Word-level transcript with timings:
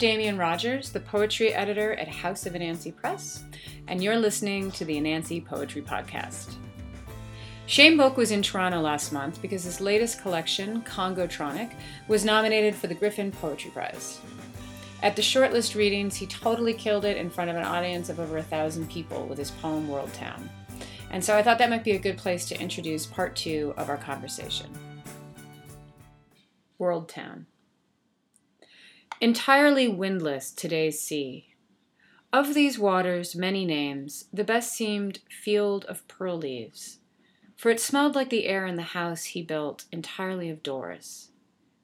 Damian 0.00 0.38
Rogers, 0.38 0.88
the 0.88 1.00
poetry 1.00 1.52
editor 1.52 1.92
at 1.92 2.08
House 2.08 2.46
of 2.46 2.54
Anansi 2.54 2.96
Press, 2.96 3.44
and 3.86 4.02
you're 4.02 4.16
listening 4.16 4.70
to 4.70 4.86
the 4.86 4.96
Anansi 4.96 5.44
Poetry 5.44 5.82
Podcast. 5.82 6.54
Shane 7.66 7.98
Book 7.98 8.16
was 8.16 8.30
in 8.30 8.40
Toronto 8.40 8.80
last 8.80 9.12
month 9.12 9.42
because 9.42 9.64
his 9.64 9.78
latest 9.78 10.22
collection, 10.22 10.80
Congotronic, 10.84 11.74
was 12.08 12.24
nominated 12.24 12.74
for 12.74 12.86
the 12.86 12.94
Griffin 12.94 13.30
Poetry 13.30 13.72
Prize. 13.72 14.18
At 15.02 15.16
the 15.16 15.22
shortlist 15.22 15.74
readings, 15.74 16.16
he 16.16 16.26
totally 16.26 16.72
killed 16.72 17.04
it 17.04 17.18
in 17.18 17.28
front 17.28 17.50
of 17.50 17.56
an 17.56 17.64
audience 17.64 18.08
of 18.08 18.20
over 18.20 18.38
a 18.38 18.42
thousand 18.42 18.88
people 18.88 19.26
with 19.26 19.36
his 19.36 19.50
poem 19.50 19.86
World 19.86 20.14
Town. 20.14 20.48
And 21.10 21.22
so 21.22 21.36
I 21.36 21.42
thought 21.42 21.58
that 21.58 21.68
might 21.68 21.84
be 21.84 21.92
a 21.92 21.98
good 21.98 22.16
place 22.16 22.46
to 22.46 22.58
introduce 22.58 23.04
part 23.04 23.36
two 23.36 23.74
of 23.76 23.90
our 23.90 23.98
conversation. 23.98 24.70
World 26.78 27.10
Town. 27.10 27.44
Entirely 29.22 29.86
windless 29.86 30.50
today's 30.50 30.98
sea. 30.98 31.54
Of 32.32 32.54
these 32.54 32.78
waters, 32.78 33.36
many 33.36 33.66
names, 33.66 34.24
the 34.32 34.44
best 34.44 34.72
seemed 34.72 35.18
field 35.28 35.84
of 35.84 36.08
pearl 36.08 36.38
leaves 36.38 37.00
for 37.54 37.70
it 37.70 37.78
smelled 37.78 38.14
like 38.14 38.30
the 38.30 38.46
air 38.46 38.64
in 38.64 38.76
the 38.76 38.82
house 38.96 39.24
he 39.24 39.42
built 39.42 39.84
entirely 39.92 40.48
of 40.48 40.62
doors 40.62 41.28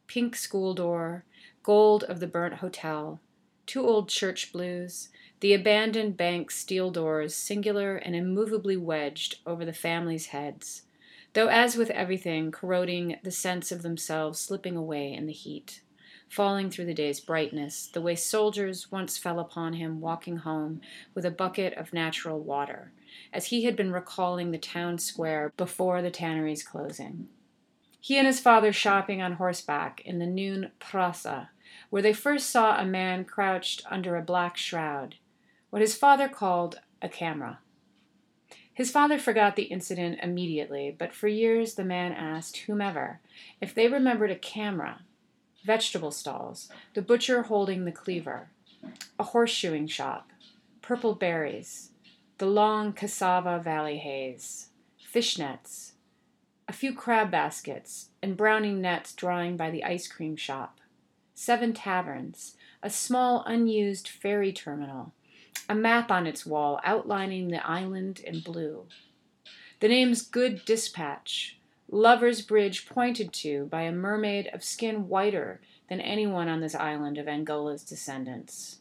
pink 0.06 0.34
school 0.34 0.72
door, 0.72 1.26
gold 1.62 2.04
of 2.04 2.20
the 2.20 2.26
burnt 2.26 2.54
hotel, 2.54 3.20
two 3.66 3.86
old 3.86 4.08
church 4.08 4.50
blues, 4.50 5.10
the 5.40 5.52
abandoned 5.52 6.16
bank 6.16 6.50
steel 6.50 6.90
doors 6.90 7.34
singular 7.34 7.96
and 7.96 8.16
immovably 8.16 8.78
wedged 8.78 9.40
over 9.44 9.66
the 9.66 9.74
family's 9.74 10.28
heads, 10.28 10.84
though, 11.34 11.48
as 11.48 11.76
with 11.76 11.90
everything, 11.90 12.50
corroding 12.50 13.18
the 13.22 13.30
sense 13.30 13.70
of 13.70 13.82
themselves 13.82 14.38
slipping 14.38 14.74
away 14.74 15.12
in 15.12 15.26
the 15.26 15.34
heat, 15.34 15.82
falling 16.28 16.70
through 16.70 16.86
the 16.86 16.94
day's 16.94 17.20
brightness, 17.20 17.86
the 17.86 18.00
way 18.00 18.14
soldiers 18.14 18.90
once 18.90 19.16
fell 19.16 19.38
upon 19.38 19.74
him 19.74 20.00
walking 20.00 20.38
home 20.38 20.80
with 21.14 21.24
a 21.24 21.30
bucket 21.30 21.74
of 21.74 21.92
natural 21.92 22.40
water 22.40 22.92
as 23.32 23.46
he 23.46 23.64
had 23.64 23.76
been 23.76 23.92
recalling 23.92 24.50
the 24.50 24.58
town 24.58 24.98
square 24.98 25.52
before 25.56 26.02
the 26.02 26.10
tannery's 26.10 26.62
closing. 26.62 27.28
He 28.00 28.18
and 28.18 28.26
his 28.26 28.40
father 28.40 28.72
shopping 28.72 29.20
on 29.20 29.32
horseback 29.32 30.00
in 30.04 30.18
the 30.18 30.26
noon 30.26 30.70
praça, 30.80 31.48
where 31.90 32.02
they 32.02 32.12
first 32.12 32.50
saw 32.50 32.78
a 32.78 32.84
man 32.84 33.24
crouched 33.24 33.82
under 33.90 34.16
a 34.16 34.22
black 34.22 34.56
shroud, 34.56 35.16
what 35.70 35.82
his 35.82 35.96
father 35.96 36.28
called 36.28 36.80
a 37.02 37.08
camera. 37.08 37.58
His 38.72 38.90
father 38.90 39.18
forgot 39.18 39.56
the 39.56 39.64
incident 39.64 40.18
immediately, 40.22 40.94
but 40.96 41.14
for 41.14 41.28
years 41.28 41.74
the 41.74 41.84
man 41.84 42.12
asked 42.12 42.58
whomever 42.58 43.20
if 43.60 43.74
they 43.74 43.88
remembered 43.88 44.30
a 44.30 44.36
camera, 44.36 45.00
vegetable 45.66 46.12
stalls, 46.12 46.70
the 46.94 47.02
butcher 47.02 47.42
holding 47.42 47.84
the 47.84 47.92
cleaver, 47.92 48.48
a 49.18 49.24
horseshoeing 49.24 49.88
shop, 49.88 50.30
purple 50.80 51.14
berries, 51.14 51.90
the 52.38 52.46
long 52.46 52.92
cassava 52.92 53.58
valley 53.58 53.98
haze, 53.98 54.68
fish 54.96 55.36
nets, 55.38 55.94
a 56.68 56.72
few 56.72 56.94
crab 56.94 57.30
baskets, 57.30 58.10
and 58.22 58.36
browning 58.36 58.80
nets 58.80 59.12
drying 59.12 59.56
by 59.56 59.70
the 59.70 59.82
ice 59.82 60.06
cream 60.06 60.36
shop, 60.36 60.78
seven 61.34 61.72
taverns, 61.72 62.56
a 62.82 62.88
small 62.88 63.42
unused 63.46 64.08
ferry 64.08 64.52
terminal, 64.52 65.12
a 65.68 65.74
map 65.74 66.12
on 66.12 66.26
its 66.26 66.46
wall 66.46 66.78
outlining 66.84 67.48
the 67.48 67.66
island 67.66 68.20
in 68.20 68.38
blue. 68.38 68.84
The 69.80 69.88
names 69.88 70.22
Good 70.22 70.64
Dispatch, 70.64 71.58
Lover's 71.88 72.42
Bridge 72.42 72.88
pointed 72.88 73.32
to 73.32 73.66
by 73.66 73.82
a 73.82 73.92
mermaid 73.92 74.48
of 74.52 74.64
skin 74.64 75.06
whiter 75.06 75.60
than 75.88 76.00
anyone 76.00 76.48
on 76.48 76.60
this 76.60 76.74
island 76.74 77.16
of 77.16 77.28
Angola's 77.28 77.84
descendants. 77.84 78.80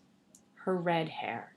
Her 0.64 0.76
red 0.76 1.10
hair. 1.10 1.54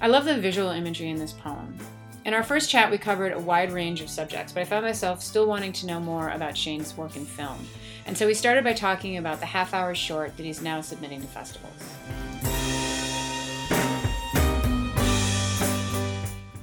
I 0.00 0.06
love 0.06 0.24
the 0.24 0.40
visual 0.40 0.70
imagery 0.70 1.10
in 1.10 1.18
this 1.18 1.32
poem. 1.32 1.76
In 2.24 2.32
our 2.32 2.42
first 2.42 2.70
chat, 2.70 2.90
we 2.90 2.96
covered 2.96 3.34
a 3.34 3.38
wide 3.38 3.72
range 3.72 4.00
of 4.00 4.08
subjects, 4.08 4.52
but 4.52 4.60
I 4.60 4.64
found 4.64 4.86
myself 4.86 5.22
still 5.22 5.46
wanting 5.46 5.72
to 5.72 5.86
know 5.86 6.00
more 6.00 6.30
about 6.30 6.56
Shane's 6.56 6.96
work 6.96 7.16
in 7.16 7.26
film. 7.26 7.58
And 8.06 8.16
so 8.16 8.26
we 8.26 8.32
started 8.32 8.64
by 8.64 8.72
talking 8.72 9.18
about 9.18 9.38
the 9.40 9.46
half 9.46 9.74
hour 9.74 9.94
short 9.94 10.34
that 10.38 10.46
he's 10.46 10.62
now 10.62 10.80
submitting 10.80 11.20
to 11.20 11.26
festivals. 11.26 11.72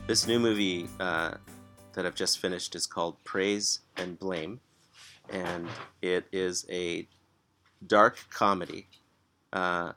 This 0.07 0.27
new 0.27 0.39
movie 0.39 0.87
uh, 0.99 1.35
that 1.95 2.05
I've 2.05 2.15
just 2.15 2.39
finished 2.39 2.75
is 2.75 2.87
called 2.87 3.21
Praise 3.23 3.79
and 3.97 4.17
Blame, 4.17 4.61
and 5.29 5.67
it 6.01 6.25
is 6.31 6.65
a 6.69 7.07
dark 7.85 8.17
comedy 8.29 8.87
uh, 9.55 9.93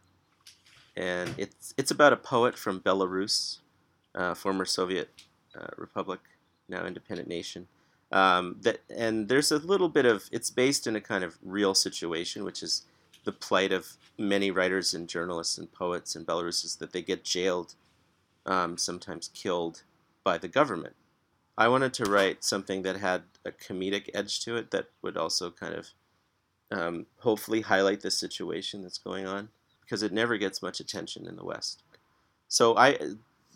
and 0.96 1.34
it's 1.36 1.74
it's 1.76 1.90
about 1.90 2.12
a 2.12 2.16
poet 2.16 2.56
from 2.56 2.80
Belarus, 2.80 3.58
uh, 4.14 4.34
former 4.34 4.64
Soviet 4.64 5.10
uh, 5.58 5.66
republic, 5.76 6.20
now 6.68 6.86
independent 6.86 7.28
nation. 7.28 7.66
Um, 8.10 8.56
that 8.62 8.80
and 8.88 9.28
there's 9.28 9.52
a 9.52 9.58
little 9.58 9.88
bit 9.88 10.06
of 10.06 10.28
it's 10.32 10.48
based 10.48 10.86
in 10.86 10.96
a 10.96 11.00
kind 11.00 11.24
of 11.24 11.36
real 11.42 11.74
situation, 11.74 12.44
which 12.44 12.62
is 12.62 12.82
the 13.24 13.32
plight 13.32 13.72
of 13.72 13.96
many 14.16 14.50
writers 14.50 14.94
and 14.94 15.08
journalists 15.08 15.58
and 15.58 15.70
poets 15.72 16.16
in 16.16 16.24
Belarus 16.24 16.64
is 16.64 16.76
that 16.76 16.92
they 16.92 17.02
get 17.02 17.24
jailed, 17.24 17.74
um, 18.46 18.78
sometimes 18.78 19.28
killed 19.34 19.82
by 20.24 20.38
the 20.38 20.48
government. 20.48 20.94
I 21.58 21.66
wanted 21.66 21.92
to 21.94 22.04
write 22.04 22.44
something 22.44 22.82
that 22.82 22.98
had 22.98 23.22
a 23.44 23.50
comedic 23.50 24.10
edge 24.14 24.44
to 24.44 24.54
it 24.54 24.70
that 24.70 24.90
would 25.02 25.16
also 25.16 25.50
kind 25.50 25.74
of 25.74 25.88
um, 26.70 27.06
hopefully 27.18 27.62
highlight 27.62 28.00
the 28.00 28.12
situation 28.12 28.82
that's 28.82 28.98
going 28.98 29.26
on 29.26 29.48
because 29.80 30.04
it 30.04 30.12
never 30.12 30.38
gets 30.38 30.62
much 30.62 30.78
attention 30.78 31.26
in 31.26 31.34
the 31.34 31.44
West. 31.44 31.82
So 32.46 32.76
I, 32.76 32.96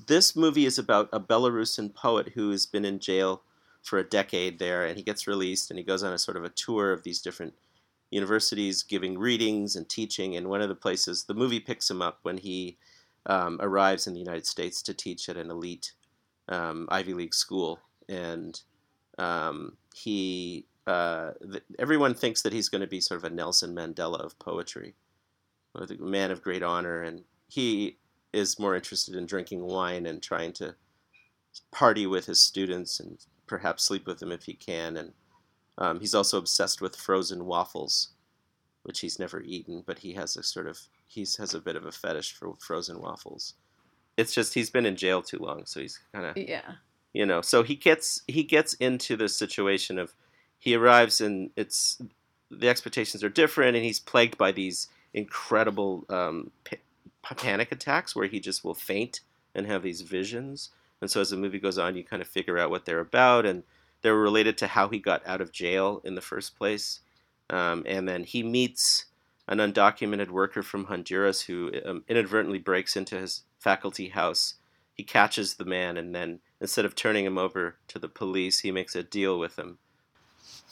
this 0.09 0.35
movie 0.35 0.67
is 0.67 0.81
about 0.81 1.11
a 1.13 1.21
Belarusian 1.21 1.95
poet 1.95 2.33
who 2.35 2.51
has 2.51 2.67
been 2.67 2.85
in 2.85 2.99
jail 2.99 3.43
for 3.83 4.01
a 4.01 4.09
decade 4.09 4.59
there, 4.59 4.85
and 4.85 4.97
he 4.97 5.05
gets 5.05 5.29
released, 5.29 5.71
and 5.71 5.79
he 5.79 5.85
goes 5.85 6.03
on 6.03 6.13
a 6.13 6.19
sort 6.19 6.37
of 6.37 6.45
a 6.45 6.49
tour 6.49 6.93
of 6.93 7.05
these 7.05 7.21
different 7.21 7.55
universities, 8.11 8.83
giving 8.83 9.17
readings 9.17 9.77
and 9.77 9.89
teaching. 9.89 10.35
And 10.35 10.49
one 10.49 10.61
of 10.61 10.69
the 10.69 10.75
places 10.75 11.23
the 11.23 11.35
movie 11.35 11.61
picks 11.61 11.89
him 11.89 12.03
up 12.03 12.19
when 12.23 12.39
he 12.39 12.79
um, 13.27 13.59
arrives 13.61 14.09
in 14.09 14.13
the 14.13 14.21
United 14.21 14.47
States 14.47 14.83
to 14.83 14.93
teach 14.93 15.29
at 15.29 15.37
an 15.37 15.51
elite 15.53 15.93
um, 16.49 16.89
Ivy 16.91 17.15
League 17.15 17.35
school, 17.35 17.79
and 18.13 18.61
um, 19.19 19.77
he 19.95 20.67
uh, 20.87 21.33
th- 21.51 21.65
everyone 21.79 22.15
thinks 22.15 22.43
that 22.43 22.53
he's 22.53 22.69
going 22.69 22.81
to 22.81 22.87
be 22.87 23.01
sort 23.01 23.19
of 23.19 23.31
a 23.31 23.35
Nelson 23.35 23.75
Mandela 23.75 24.21
of 24.21 24.39
poetry 24.39 24.95
a 25.75 25.95
man 25.99 26.31
of 26.31 26.43
great 26.43 26.63
honor, 26.63 27.03
and 27.03 27.23
he 27.49 27.99
is 28.33 28.59
more 28.59 28.75
interested 28.75 29.15
in 29.15 29.27
drinking 29.27 29.63
wine 29.63 30.07
and 30.07 30.23
trying 30.23 30.53
to 30.55 30.75
party 31.71 32.07
with 32.07 32.27
his 32.27 32.41
students 32.41 32.99
and 33.01 33.19
perhaps 33.47 33.85
sleep 33.85 34.07
with 34.07 34.19
them 34.19 34.33
if 34.33 34.45
he 34.45 34.55
can. 34.55 34.97
And 34.97 35.13
um, 35.79 36.01
he's 36.01 36.15
also 36.15 36.39
obsessed 36.39 36.81
with 36.81 36.97
frozen 36.97 37.45
waffles, 37.45 38.11
which 38.83 39.01
he's 39.01 39.19
never 39.19 39.41
eaten, 39.43 39.83
but 39.87 39.99
he 39.99 40.15
has 40.15 40.37
a 40.37 40.43
sort 40.43 40.67
of 40.67 40.79
he 41.07 41.21
has 41.21 41.55
a 41.55 41.61
bit 41.61 41.77
of 41.77 41.85
a 41.85 41.93
fetish 41.93 42.35
for 42.35 42.55
frozen 42.59 43.01
waffles. 43.01 43.55
It's 44.17 44.35
just 44.35 44.55
he's 44.55 44.71
been 44.71 44.87
in 44.87 44.97
jail 44.97 45.23
too 45.23 45.39
long, 45.39 45.65
so 45.67 45.81
he's 45.81 46.01
kind 46.15 46.27
of 46.27 46.37
yeah, 46.37 46.73
you 47.13 47.27
know. 47.27 47.41
So 47.41 47.63
he 47.63 47.75
gets 47.75 48.23
he 48.27 48.43
gets 48.43 48.75
into 48.75 49.17
this 49.17 49.37
situation 49.37 49.99
of 49.99 50.15
he 50.59 50.75
arrives 50.75 51.21
and 51.21 51.51
it's 51.57 52.01
the 52.51 52.69
expectations 52.69 53.25
are 53.25 53.29
different, 53.29 53.77
and 53.77 53.85
he's 53.85 54.01
plagued 54.01 54.37
by 54.37 54.53
these 54.53 54.89
incredible 55.15 56.05
um, 56.09 56.51
pa- 56.65 57.35
panic 57.35 57.73
attacks 57.73 58.15
where 58.15 58.27
he 58.27 58.41
just 58.41 58.65
will 58.65 58.75
faint 58.75 59.21
and 59.55 59.67
have 59.67 59.83
these 59.83 60.03
visions. 60.03 60.71
And 61.01 61.11
so 61.11 61.21
as 61.21 61.31
the 61.31 61.37
movie 61.37 61.59
goes 61.59 61.79
on, 61.79 61.97
you 61.97 62.05
kind 62.05 62.23
of 62.23 62.29
figure 62.29 62.59
out 62.59 62.71
what 62.71 62.85
they're 62.85 63.01
about, 63.01 63.47
and 63.47 63.63
they're 64.03 64.15
related 64.15 64.59
to 64.59 64.67
how 64.67 64.89
he 64.89 64.99
got 64.99 65.27
out 65.27 65.41
of 65.41 65.53
jail 65.53 66.01
in 66.05 66.15
the 66.15 66.21
first 66.21 66.57
place. 66.57 67.01
Um, 67.51 67.85
and 67.87 68.09
then 68.09 68.25
he 68.25 68.43
meets 68.43 69.07
an 69.49 69.59
undocumented 69.59 70.31
worker 70.31 70.63
from 70.63 70.85
Honduras 70.85 71.43
who 71.43 71.73
um, 71.85 72.05
inadvertently 72.09 72.59
breaks 72.59 72.97
into 72.97 73.19
his 73.19 73.43
faculty 73.59 74.09
house. 74.09 74.55
He 74.95 75.05
catches 75.05 75.55
the 75.55 75.65
man, 75.65 75.97
and 75.97 76.15
then 76.15 76.41
instead 76.61 76.85
of 76.85 76.95
turning 76.95 77.25
him 77.25 77.39
over 77.39 77.77
to 77.89 77.99
the 77.99 78.09
police, 78.09 78.61
he 78.61 78.71
makes 78.71 78.95
a 78.95 79.03
deal 79.03 79.39
with 79.39 79.59
him 79.59 79.79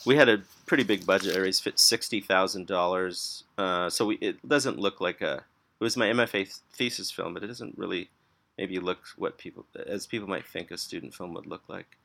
we 0.07 0.17
had 0.17 0.29
a 0.29 0.43
pretty 0.67 0.85
big 0.85 1.07
budget. 1.07 1.37
I 1.37 1.41
raised 1.41 1.69
sixty 1.79 2.21
thousand 2.21 2.71
uh, 2.71 2.75
dollars, 2.75 3.45
so 3.57 4.07
we, 4.07 4.17
it 4.17 4.47
doesn't 4.47 4.79
look 4.79 5.01
like 5.01 5.21
a. 5.21 5.45
It 5.81 5.85
was 5.85 5.97
my 5.97 6.07
MFA 6.07 6.61
thesis 6.73 7.11
film, 7.11 7.35
but 7.35 7.43
it 7.43 7.47
doesn't 7.47 7.79
really 7.79 8.11
maybe 8.59 8.79
look 8.79 8.99
what 9.17 9.39
people 9.39 9.67
as 9.87 10.07
people 10.07 10.29
might 10.29 10.47
think 10.47 10.71
a 10.71 10.79
student 10.79 11.15
film 11.15 11.35
would 11.35 11.47
look 11.47 11.69
like. 11.69 11.97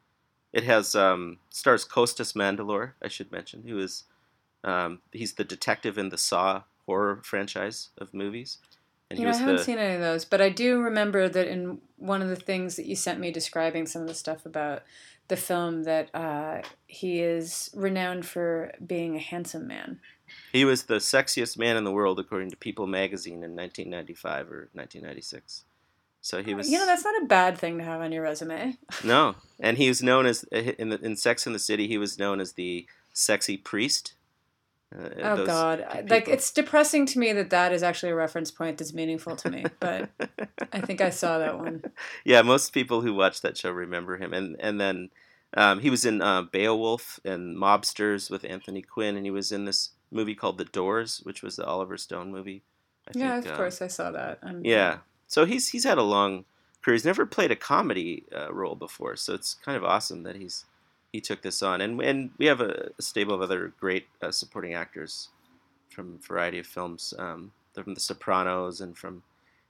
It 0.54 0.64
has 0.64 0.96
um, 0.96 1.40
stars 1.50 1.84
Costas 1.84 2.34
Mandylor, 2.34 2.94
I 3.04 3.10
should 3.10 3.32
mention, 3.32 3.64
who 3.68 3.78
is 3.80 4.04
um, 4.64 5.00
he's 5.12 5.34
the 5.34 5.44
detective 5.44 5.98
in 5.98 6.10
the 6.10 6.18
Saw 6.18 6.64
horror 6.86 7.22
franchise 7.24 7.90
of 7.98 8.14
movies. 8.14 8.60
And 9.10 9.20
you 9.20 9.26
know, 9.26 9.32
I 9.32 9.38
haven't 9.38 9.58
the, 9.58 9.64
seen 9.64 9.78
any 9.78 9.96
of 9.96 10.02
those, 10.02 10.26
but 10.26 10.42
I 10.42 10.50
do 10.50 10.82
remember 10.82 11.30
that 11.30 11.48
in 11.48 11.80
one 11.98 12.22
of 12.22 12.30
the 12.30 12.36
things 12.36 12.76
that 12.76 12.86
you 12.86 12.96
sent 12.96 13.20
me 13.20 13.32
describing 13.32 13.86
some 13.86 14.02
of 14.02 14.08
the 14.08 14.14
stuff 14.14 14.46
about 14.46 14.84
the 15.28 15.36
film 15.36 15.84
that 15.84 16.14
uh, 16.14 16.62
he 16.88 17.20
is 17.20 17.70
renowned 17.76 18.26
for 18.26 18.72
being 18.86 19.16
a 19.16 19.20
handsome 19.20 19.68
man. 19.68 20.00
He 20.52 20.66
was 20.66 20.84
the 20.84 20.96
sexiest 20.96 21.58
man 21.58 21.78
in 21.78 21.84
the 21.84 21.92
world 21.92 22.20
according 22.20 22.50
to 22.52 22.58
People 22.58 22.88
magazine 22.88 23.44
in 23.44 23.56
1995 23.56 24.52
or 24.52 24.70
1996. 24.74 25.66
So 26.22 26.42
he 26.42 26.56
was 26.56 26.70
You 26.70 26.80
know, 26.80 26.88
that's 26.88 27.04
not 27.04 27.22
a 27.22 27.26
bad 27.26 27.58
thing 27.58 27.78
to 27.78 27.84
have 27.84 28.02
on 28.02 28.12
your 28.12 28.24
resume. 28.24 28.78
No, 29.04 29.36
and 29.60 29.78
he 29.78 29.88
was 29.88 30.02
known 30.02 30.26
as 30.26 30.44
in 30.44 30.90
the, 30.90 31.00
in 31.00 31.16
Sex 31.16 31.46
in 31.46 31.54
the 31.54 31.60
City. 31.60 31.88
He 31.88 32.00
was 32.00 32.18
known 32.18 32.40
as 32.40 32.54
the 32.54 32.88
sexy 33.14 33.58
priest. 33.58 34.14
Uh, 34.98 35.10
Oh 35.22 35.36
those 35.38 35.48
God! 35.48 35.86
People- 35.92 36.08
Like 36.10 36.28
it's 36.28 36.52
depressing 36.52 37.06
to 37.08 37.20
me 37.20 37.34
that 37.34 37.50
that 37.50 37.74
is 37.74 37.84
actually 37.84 38.12
a 38.12 38.16
reference 38.16 38.52
point 38.52 38.78
that's 38.78 38.94
meaningful 38.94 39.36
to 39.38 39.50
me. 39.50 39.66
But 39.80 40.10
I 40.72 40.82
think 40.82 41.02
I 41.02 41.10
saw 41.10 41.38
that 41.40 41.58
one. 41.58 41.84
yeah, 42.24 42.42
most 42.42 42.74
people 42.74 43.02
who 43.02 43.14
watch 43.14 43.42
that 43.42 43.58
show 43.58 43.72
remember 43.72 44.18
him, 44.18 44.34
and 44.34 44.56
and 44.60 44.80
then 44.80 45.10
um, 45.56 45.80
he 45.80 45.90
was 45.90 46.06
in 46.06 46.22
uh, 46.22 46.44
Beowulf 46.44 47.20
and 47.26 47.58
Mobsters 47.58 48.30
with 48.30 48.46
Anthony 48.46 48.82
Quinn, 48.82 49.16
and 49.16 49.26
he 49.26 49.32
was 49.32 49.52
in 49.52 49.66
this 49.66 49.90
movie 50.12 50.36
called 50.36 50.58
The 50.58 50.66
Doors, 50.66 51.20
which 51.24 51.42
was 51.44 51.56
the 51.56 51.66
Oliver 51.66 51.98
Stone 51.98 52.32
movie. 52.32 52.64
I 53.08 53.12
yeah, 53.16 53.34
think, 53.34 53.46
of 53.46 53.52
um, 53.52 53.58
course 53.58 53.82
I 53.82 53.88
saw 53.88 54.12
that. 54.12 54.40
I'm, 54.44 54.64
Yeah, 54.66 55.00
so 55.28 55.46
he's 55.46 55.70
he's 55.70 55.84
had 55.84 55.98
a 55.98 56.04
long 56.04 56.46
career. 56.82 56.96
He's 56.96 57.06
never 57.06 57.26
played 57.26 57.52
a 57.52 57.56
comedy 57.56 58.26
uh, 58.36 58.54
role 58.54 58.76
before, 58.76 59.16
so 59.16 59.34
it's 59.34 59.54
kind 59.56 59.78
of 59.78 59.84
awesome 59.84 60.24
that 60.24 60.36
he's 60.36 60.66
he 61.16 61.22
took 61.22 61.42
this 61.42 61.64
on, 61.64 61.80
and 61.80 62.02
and 62.02 62.32
we 62.38 62.46
have 62.46 62.60
a, 62.60 62.92
stable 63.00 63.34
of 63.34 63.42
other 63.42 63.74
great 63.80 64.08
uh, 64.22 64.32
supporting 64.32 64.74
actors 64.74 65.30
from 65.90 66.20
a 66.22 66.28
variety 66.28 66.60
of 66.60 66.68
films, 66.68 67.14
um, 67.18 67.54
from 67.74 67.94
The 67.94 68.02
Sopranos 68.02 68.82
and 68.82 68.98
from 68.98 69.24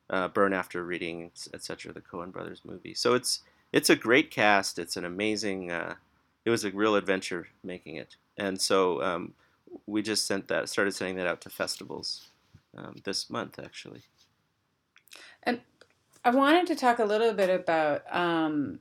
uh, 0.09 0.27
Burn 0.29 0.53
After 0.53 0.83
Reading, 0.83 1.31
etc. 1.53 1.93
The 1.93 2.01
Coen 2.01 2.31
Brothers 2.31 2.61
movie. 2.65 2.95
So 2.95 3.13
it's 3.13 3.41
it's 3.71 3.91
a 3.91 3.95
great 3.95 4.31
cast. 4.31 4.79
It's 4.79 4.97
an 4.97 5.05
amazing. 5.05 5.71
Uh, 5.71 5.95
it 6.45 6.49
was 6.49 6.65
a 6.65 6.71
real 6.71 6.95
adventure 6.95 7.47
making 7.63 7.97
it, 7.97 8.15
and 8.37 8.59
so 8.59 9.03
um, 9.03 9.33
we 9.85 10.01
just 10.01 10.25
sent 10.25 10.47
that 10.47 10.67
started 10.67 10.95
sending 10.95 11.15
that 11.17 11.27
out 11.27 11.41
to 11.41 11.49
festivals 11.49 12.29
um, 12.75 12.95
this 13.03 13.29
month 13.29 13.59
actually. 13.59 14.01
And 15.43 15.61
I 16.23 16.31
wanted 16.31 16.65
to 16.67 16.75
talk 16.75 16.97
a 16.97 17.05
little 17.05 17.33
bit 17.33 17.51
about, 17.51 18.01
um, 18.09 18.79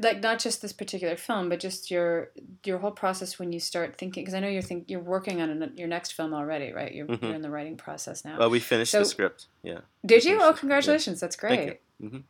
like 0.00 0.20
not 0.22 0.38
just 0.38 0.62
this 0.62 0.72
particular 0.72 1.16
film, 1.16 1.48
but 1.48 1.58
just 1.60 1.90
your 1.90 2.30
your 2.64 2.78
whole 2.78 2.90
process 2.90 3.38
when 3.38 3.52
you 3.52 3.60
start 3.60 3.96
thinking. 3.98 4.22
Because 4.22 4.34
I 4.34 4.40
know 4.40 4.48
you're 4.48 4.62
think 4.70 4.90
you're 4.90 5.00
working 5.16 5.40
on 5.42 5.50
an, 5.50 5.72
your 5.76 5.88
next 5.88 6.12
film 6.12 6.32
already, 6.34 6.72
right? 6.72 6.92
You're, 6.94 7.06
Mhm. 7.06 7.22
you're 7.22 7.34
in 7.34 7.42
the 7.42 7.50
writing 7.50 7.76
process 7.76 8.24
now. 8.24 8.38
Well, 8.38 8.50
we 8.50 8.60
finished 8.60 8.92
So- 8.92 9.00
the 9.00 9.04
script. 9.06 9.46
Yeah. 9.62 9.80
Did 10.04 10.24
you? 10.24 10.34
Oh, 10.40 10.48
it. 10.48 10.52
Yeah. 10.54 10.58
congratulations! 10.60 11.20
That's 11.20 11.36
great. 11.36 11.58
Thank 11.58 11.80
you. 12.00 12.08
Mhm. 12.10 12.22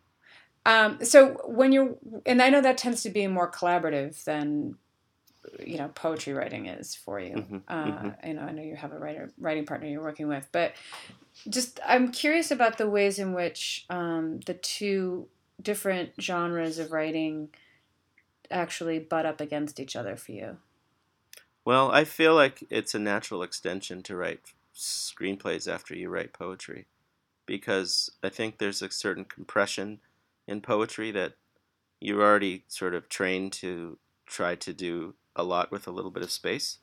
Um, 0.65 1.05
so 1.05 1.41
when 1.47 1.73
you're, 1.73 1.97
and 2.25 2.41
I 2.41 2.49
know 2.49 2.61
that 2.61 2.79
tends 2.79 3.03
to 3.03 3.11
be 3.11 3.27
more 3.27 3.51
collaborative 3.51 4.23
than, 4.25 4.77
you 5.59 5.77
know, 5.79 5.89
poetry 5.89 6.33
writing 6.35 6.67
is 6.67 6.95
for 6.95 7.19
you. 7.19 7.35
Mhm, 7.35 7.63
Uh, 7.67 7.85
mhm. 7.85 8.29
You 8.29 8.35
know, 8.35 8.43
I 8.43 8.53
know 8.53 8.63
you 8.63 8.77
have 8.77 8.93
a 8.93 8.99
writer, 8.99 9.31
writing 9.39 9.67
partner 9.67 9.89
you're 9.89 10.03
working 10.05 10.29
with, 10.29 10.47
but 10.53 10.75
just 11.49 11.81
I'm 11.85 12.13
curious 12.13 12.53
about 12.53 12.79
the 12.79 12.89
ways 12.89 13.19
in 13.19 13.33
which 13.35 13.87
um, 13.91 14.39
the 14.47 14.55
two 14.55 15.27
different 15.63 16.11
genres 16.21 16.79
of 16.79 16.93
writing 16.93 17.49
actually 18.51 18.99
butt 18.99 19.27
up 19.27 19.41
against 19.41 19.81
each 19.81 19.97
other 19.97 20.17
for 20.17 20.33
you. 20.33 20.59
Well, 21.65 21.91
I 21.93 22.05
feel 22.05 22.35
like 22.35 22.65
it's 22.71 22.95
a 22.95 22.99
natural 22.99 23.43
extension 23.43 24.03
to 24.03 24.17
write 24.17 24.41
screenplays 24.75 25.73
after 25.73 25.95
you 25.95 26.09
write 26.09 26.33
poetry, 26.33 26.87
because 27.47 28.11
I 28.23 28.31
think 28.31 28.59
there's 28.59 28.83
a 28.83 28.91
certain 28.91 29.25
compression 29.25 30.01
in 30.47 30.61
poetry 30.61 31.11
that 31.13 31.35
you're 32.01 32.23
already 32.23 32.65
sort 32.67 32.95
of 32.95 33.09
trained 33.09 33.53
to 33.53 33.99
try 34.27 34.57
to 34.57 34.73
do 34.73 35.15
a 35.37 35.45
lot 35.45 35.71
with 35.71 35.87
a 35.87 35.93
little 35.93 36.11
bit 36.11 36.25
of 36.25 36.33
space, 36.33 36.79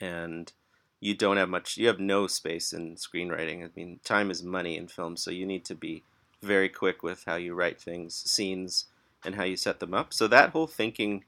and 0.00 0.52
you 0.98 1.14
don't 1.14 1.36
have 1.36 1.48
much. 1.48 1.76
You 1.76 1.86
have 1.86 2.00
no 2.00 2.26
space 2.26 2.72
in 2.72 2.96
screenwriting. 2.96 3.64
I 3.64 3.68
mean, 3.76 4.00
time 4.02 4.30
is 4.30 4.42
money 4.42 4.76
in 4.76 4.88
film, 4.88 5.16
so 5.16 5.30
you 5.30 5.46
need 5.46 5.64
to 5.66 5.74
be 5.76 6.02
very 6.42 6.68
quick 6.68 7.02
with 7.02 7.24
how 7.26 7.36
you 7.36 7.54
write 7.54 7.80
things, 7.80 8.14
scenes, 8.14 8.86
and 9.24 9.34
how 9.34 9.44
you 9.44 9.56
set 9.56 9.80
them 9.80 9.94
up. 9.94 10.12
So 10.12 10.28
that 10.28 10.50
whole 10.50 10.66
thinking 10.66 11.24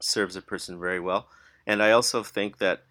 serves 0.00 0.36
a 0.36 0.42
person 0.42 0.78
very 0.78 1.00
well. 1.00 1.28
And 1.66 1.82
I 1.82 1.90
also 1.92 2.22
think 2.22 2.58
that 2.58 2.82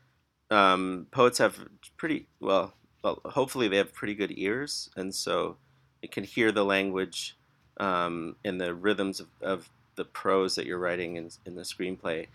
um, 0.49 1.07
poets 1.11 1.37
have 1.39 1.57
pretty 1.97 2.27
well, 2.39 2.73
well, 3.03 3.21
hopefully 3.25 3.67
they 3.67 3.77
have 3.77 3.93
pretty 3.93 4.15
good 4.15 4.33
ears, 4.37 4.89
and 4.95 5.13
so 5.13 5.57
it 6.01 6.11
can 6.11 6.23
hear 6.23 6.51
the 6.51 6.65
language 6.65 7.35
um, 7.79 8.35
and 8.45 8.59
the 8.59 8.73
rhythms 8.73 9.19
of, 9.19 9.27
of 9.41 9.69
the 9.95 10.05
prose 10.05 10.55
that 10.55 10.65
you're 10.65 10.79
writing 10.79 11.15
in, 11.15 11.29
in 11.45 11.55
the 11.55 11.63
screenplay, 11.63 12.27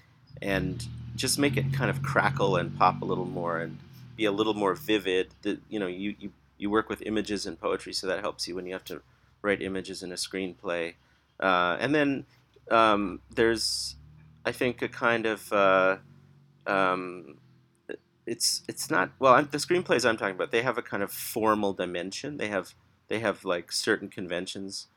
and 0.42 0.86
just 1.16 1.38
make 1.38 1.56
it 1.56 1.72
kind 1.72 1.90
of 1.90 2.02
crackle 2.02 2.56
and 2.56 2.76
pop 2.78 3.02
a 3.02 3.04
little 3.04 3.26
more 3.26 3.58
and 3.58 3.78
be 4.16 4.24
a 4.24 4.32
little 4.32 4.54
more 4.54 4.74
vivid. 4.74 5.28
The, 5.42 5.58
you 5.68 5.78
know, 5.78 5.86
you, 5.86 6.14
you 6.18 6.32
you 6.58 6.70
work 6.70 6.88
with 6.88 7.02
images 7.02 7.46
and 7.46 7.58
poetry, 7.58 7.92
so 7.92 8.06
that 8.06 8.20
helps 8.20 8.46
you 8.48 8.54
when 8.54 8.66
you 8.66 8.72
have 8.72 8.84
to 8.84 9.02
write 9.42 9.62
images 9.62 10.02
in 10.02 10.12
a 10.12 10.16
screenplay. 10.16 10.94
Uh, 11.40 11.76
and 11.80 11.94
then 11.94 12.26
um, 12.70 13.20
there's, 13.34 13.96
I 14.44 14.52
think, 14.52 14.82
a 14.82 14.88
kind 14.88 15.26
of 15.26 15.52
uh, 15.52 15.96
um, 16.66 17.38
it's 18.26 18.62
it's 18.68 18.90
not 18.90 19.10
well. 19.18 19.34
I'm, 19.34 19.48
the 19.50 19.58
screenplays 19.58 20.08
I'm 20.08 20.16
talking 20.16 20.34
about, 20.34 20.50
they 20.50 20.62
have 20.62 20.78
a 20.78 20.82
kind 20.82 21.02
of 21.02 21.10
formal 21.12 21.72
dimension. 21.72 22.36
They 22.36 22.48
have 22.48 22.74
they 23.08 23.20
have 23.20 23.44
like 23.44 23.72
certain 23.72 24.08
conventions 24.08 24.88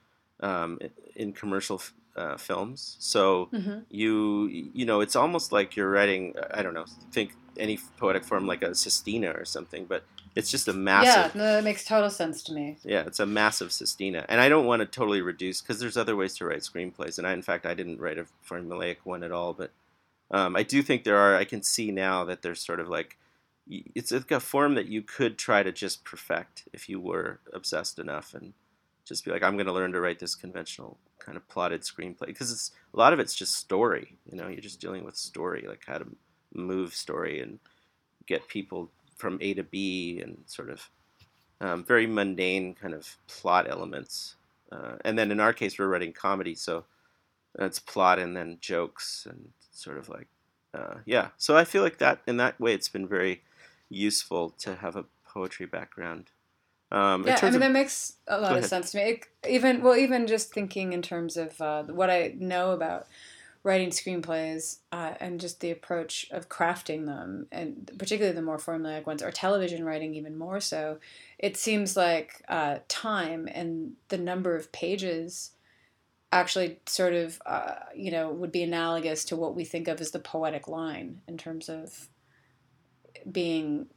um, 0.41 0.79
in 1.15 1.31
commercial 1.33 1.77
f- 1.77 1.93
uh, 2.15 2.37
films. 2.37 2.97
So 2.99 3.49
Mm-hmm. 3.53 3.79
you 3.89 4.47
you 4.73 4.85
know 4.85 5.01
it's 5.01 5.15
almost 5.15 5.51
like 5.51 5.75
you're 5.75 5.89
writing. 5.89 6.33
I 6.53 6.61
don't 6.61 6.73
know. 6.73 6.85
Think 7.11 7.33
any 7.57 7.79
poetic 7.97 8.23
form 8.23 8.47
like 8.47 8.61
a 8.63 8.73
sestina 8.75 9.31
or 9.31 9.45
something, 9.45 9.85
but 9.85 10.03
it's 10.35 10.49
just 10.49 10.67
a 10.67 10.73
massive. 10.73 11.35
Yeah, 11.35 11.41
no, 11.41 11.53
that 11.53 11.63
makes 11.63 11.83
total 11.85 12.09
sense 12.09 12.43
to 12.43 12.53
me. 12.53 12.77
Yeah, 12.83 13.03
it's 13.05 13.19
a 13.19 13.25
massive 13.25 13.71
sestina, 13.71 14.25
and 14.29 14.39
I 14.39 14.49
don't 14.49 14.65
want 14.65 14.81
to 14.81 14.85
totally 14.85 15.21
reduce 15.21 15.61
because 15.61 15.79
there's 15.79 15.97
other 15.97 16.15
ways 16.15 16.35
to 16.37 16.45
write 16.45 16.59
screenplays, 16.59 17.17
and 17.17 17.27
I, 17.27 17.33
in 17.33 17.41
fact, 17.41 17.65
I 17.65 17.73
didn't 17.73 17.99
write 17.99 18.17
a 18.17 18.25
formulaic 18.47 18.97
one 19.03 19.23
at 19.23 19.31
all, 19.31 19.53
but 19.53 19.71
um, 20.29 20.55
I 20.55 20.63
do 20.63 20.81
think 20.81 21.03
there 21.03 21.17
are. 21.17 21.35
I 21.35 21.43
can 21.43 21.63
see 21.63 21.91
now 21.91 22.23
that 22.25 22.41
there's 22.41 22.63
sort 22.63 22.79
of 22.79 22.87
like 22.87 23.17
it's 23.69 24.11
like 24.11 24.31
a 24.31 24.39
form 24.39 24.75
that 24.75 24.87
you 24.87 25.01
could 25.01 25.37
try 25.37 25.63
to 25.63 25.71
just 25.71 26.03
perfect 26.03 26.63
if 26.73 26.89
you 26.89 26.99
were 26.99 27.39
obsessed 27.53 27.99
enough, 27.99 28.33
and 28.33 28.53
just 29.05 29.25
be 29.25 29.31
like, 29.31 29.43
I'm 29.43 29.55
going 29.55 29.67
to 29.67 29.73
learn 29.73 29.91
to 29.93 29.99
write 29.99 30.19
this 30.19 30.35
conventional 30.35 30.97
kind 31.19 31.37
of 31.37 31.47
plotted 31.47 31.81
screenplay 31.81 32.27
because 32.27 32.51
it's 32.51 32.71
a 32.93 32.97
lot 32.97 33.13
of 33.13 33.19
it's 33.19 33.35
just 33.35 33.55
story. 33.55 34.17
You 34.29 34.37
know, 34.37 34.47
you're 34.47 34.61
just 34.61 34.79
dealing 34.79 35.03
with 35.03 35.15
story, 35.15 35.65
like 35.67 35.83
how 35.85 35.97
to 35.97 36.07
move 36.53 36.93
story 36.93 37.41
and 37.41 37.59
get 38.25 38.47
people 38.47 38.89
from 39.21 39.37
A 39.41 39.53
to 39.53 39.63
B, 39.63 40.19
and 40.21 40.37
sort 40.47 40.69
of 40.69 40.89
um, 41.61 41.83
very 41.85 42.07
mundane 42.07 42.73
kind 42.73 42.93
of 42.93 43.17
plot 43.27 43.69
elements. 43.69 44.35
Uh, 44.71 44.95
and 45.05 45.17
then 45.17 45.31
in 45.31 45.39
our 45.39 45.53
case, 45.53 45.77
we're 45.77 45.87
writing 45.87 46.11
comedy, 46.13 46.55
so 46.55 46.85
it's 47.59 47.79
plot 47.79 48.17
and 48.19 48.35
then 48.35 48.57
jokes 48.61 49.27
and 49.29 49.49
sort 49.71 49.97
of 49.97 50.09
like, 50.09 50.27
uh, 50.73 50.95
yeah. 51.05 51.27
So 51.37 51.55
I 51.57 51.65
feel 51.65 51.83
like 51.83 51.97
that 51.99 52.21
in 52.25 52.37
that 52.37 52.59
way, 52.59 52.73
it's 52.73 52.89
been 52.89 53.07
very 53.07 53.43
useful 53.89 54.49
to 54.59 54.75
have 54.75 54.95
a 54.95 55.05
poetry 55.27 55.65
background. 55.65 56.31
Um, 56.91 57.25
Yeah, 57.27 57.37
I 57.41 57.45
mean 57.45 57.55
of- 57.55 57.61
that 57.61 57.71
makes 57.71 58.13
a 58.27 58.39
lot 58.39 58.51
of 58.53 58.57
ahead. 58.59 58.69
sense 58.69 58.91
to 58.91 58.97
me. 58.97 59.03
It, 59.03 59.27
even 59.49 59.81
well, 59.81 59.95
even 59.95 60.27
just 60.27 60.53
thinking 60.53 60.93
in 60.93 61.01
terms 61.01 61.37
of 61.37 61.59
uh, 61.61 61.83
what 61.83 62.09
I 62.09 62.33
know 62.37 62.71
about 62.71 63.07
writing 63.63 63.89
screenplays 63.89 64.77
uh, 64.91 65.13
and 65.19 65.39
just 65.39 65.59
the 65.59 65.71
approach 65.71 66.27
of 66.31 66.49
crafting 66.49 67.05
them, 67.05 67.47
and 67.51 67.91
particularly 67.97 68.35
the 68.35 68.41
more 68.41 68.57
formulaic 68.57 69.05
ones, 69.05 69.21
or 69.21 69.31
television 69.31 69.85
writing 69.85 70.15
even 70.15 70.37
more 70.37 70.59
so. 70.59 70.97
It 71.37 71.57
seems 71.57 71.95
like 71.95 72.41
uh, 72.47 72.79
time 72.87 73.47
and 73.51 73.93
the 74.09 74.17
number 74.17 74.55
of 74.55 74.71
pages 74.71 75.51
actually 76.31 76.79
sort 76.85 77.13
of 77.13 77.41
uh, 77.45 77.75
you 77.95 78.09
know 78.09 78.31
would 78.31 78.51
be 78.51 78.63
analogous 78.63 79.25
to 79.25 79.35
what 79.35 79.55
we 79.55 79.65
think 79.65 79.87
of 79.87 80.01
as 80.01 80.11
the 80.11 80.19
poetic 80.19 80.67
line 80.67 81.21
in 81.27 81.37
terms 81.37 81.69
of 81.69 82.09
being 83.31 83.87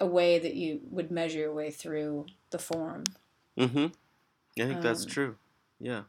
a 0.00 0.06
way 0.06 0.38
that 0.38 0.54
you 0.54 0.80
would 0.90 1.10
measure 1.10 1.38
your 1.38 1.54
way 1.54 1.70
through 1.70 2.26
the 2.50 2.58
form. 2.58 3.04
Mm-hmm. 3.58 3.86
I 4.58 4.66
think 4.66 4.82
that's 4.82 5.04
Um, 5.04 5.10
true. 5.10 5.36
Yeah. 5.78 6.02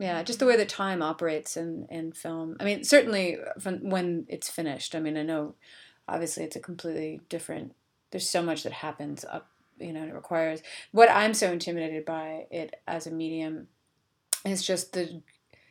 Yeah, 0.00 0.22
just 0.22 0.38
the 0.38 0.46
way 0.46 0.56
that 0.56 0.70
time 0.70 1.02
operates 1.02 1.58
in, 1.58 1.86
in 1.90 2.12
film. 2.12 2.56
I 2.58 2.64
mean, 2.64 2.84
certainly 2.84 3.36
from 3.60 3.90
when 3.90 4.24
it's 4.28 4.48
finished. 4.48 4.94
I 4.94 5.00
mean, 5.00 5.18
I 5.18 5.22
know 5.22 5.54
obviously 6.08 6.42
it's 6.42 6.56
a 6.56 6.60
completely 6.60 7.20
different. 7.28 7.74
There's 8.10 8.28
so 8.28 8.42
much 8.42 8.62
that 8.62 8.72
happens 8.72 9.26
up, 9.26 9.50
you 9.78 9.92
know, 9.92 10.00
and 10.00 10.10
it 10.10 10.14
requires. 10.14 10.62
What 10.90 11.10
I'm 11.10 11.34
so 11.34 11.52
intimidated 11.52 12.06
by 12.06 12.46
it 12.50 12.76
as 12.88 13.06
a 13.06 13.10
medium 13.10 13.68
is 14.42 14.64
just 14.66 14.94
the 14.94 15.20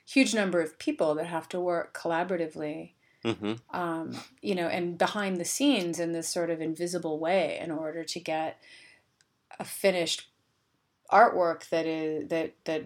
huge 0.06 0.36
number 0.36 0.62
of 0.62 0.78
people 0.78 1.16
that 1.16 1.26
have 1.26 1.50
to 1.50 1.60
work 1.60 1.98
collaboratively 1.98 2.92
Mm-hmm. 3.26 3.78
um, 3.78 4.18
you 4.42 4.56
know, 4.56 4.68
and 4.68 4.98
behind 4.98 5.38
the 5.38 5.46
scenes 5.46 6.00
in 6.00 6.14
this 6.14 6.30
sort 6.30 6.50
of 6.50 6.62
invisible 6.62 7.20
way 7.20 7.60
in 7.62 7.70
order 7.70 8.06
to 8.06 8.20
get 8.22 8.62
a 9.60 9.66
finished 9.66 10.30
artwork 11.12 11.68
that 11.68 11.86
is 11.86 12.30
that 12.30 12.54
that 12.64 12.84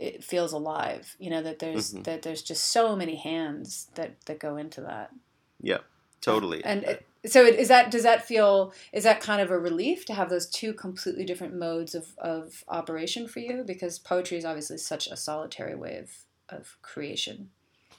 it 0.00 0.24
feels 0.24 0.52
alive. 0.52 1.14
You 1.18 1.30
know 1.30 1.42
that 1.42 1.58
there's 1.58 1.92
Mhm. 1.92 2.04
that 2.04 2.22
there's 2.22 2.42
just 2.42 2.64
so 2.64 2.96
many 2.96 3.16
hands 3.16 3.88
that 3.94 4.20
that 4.26 4.38
go 4.38 4.56
into 4.56 4.80
that. 4.80 5.12
Yeah. 5.60 5.78
totally. 6.22 6.62
And 6.64 6.84
it, 6.84 7.06
so 7.26 7.44
it, 7.44 7.54
is 7.58 7.68
that 7.68 7.90
does 7.90 8.02
that 8.02 8.26
feel 8.26 8.72
is 8.92 9.04
that 9.04 9.20
kind 9.20 9.40
of 9.40 9.50
a 9.50 9.58
relief 9.58 10.04
to 10.06 10.14
have 10.14 10.28
those 10.30 10.46
two 10.46 10.72
completely 10.74 11.24
different 11.24 11.54
modes 11.54 11.94
of, 11.94 12.14
of 12.18 12.64
operation 12.68 13.26
for 13.28 13.40
you? 13.40 13.62
Because 13.66 13.98
poetry 13.98 14.36
is 14.38 14.44
obviously 14.44 14.78
such 14.78 15.06
a 15.06 15.16
solitary 15.16 15.74
way 15.74 15.96
of, 15.96 16.10
of 16.48 16.76
creation. 16.82 17.50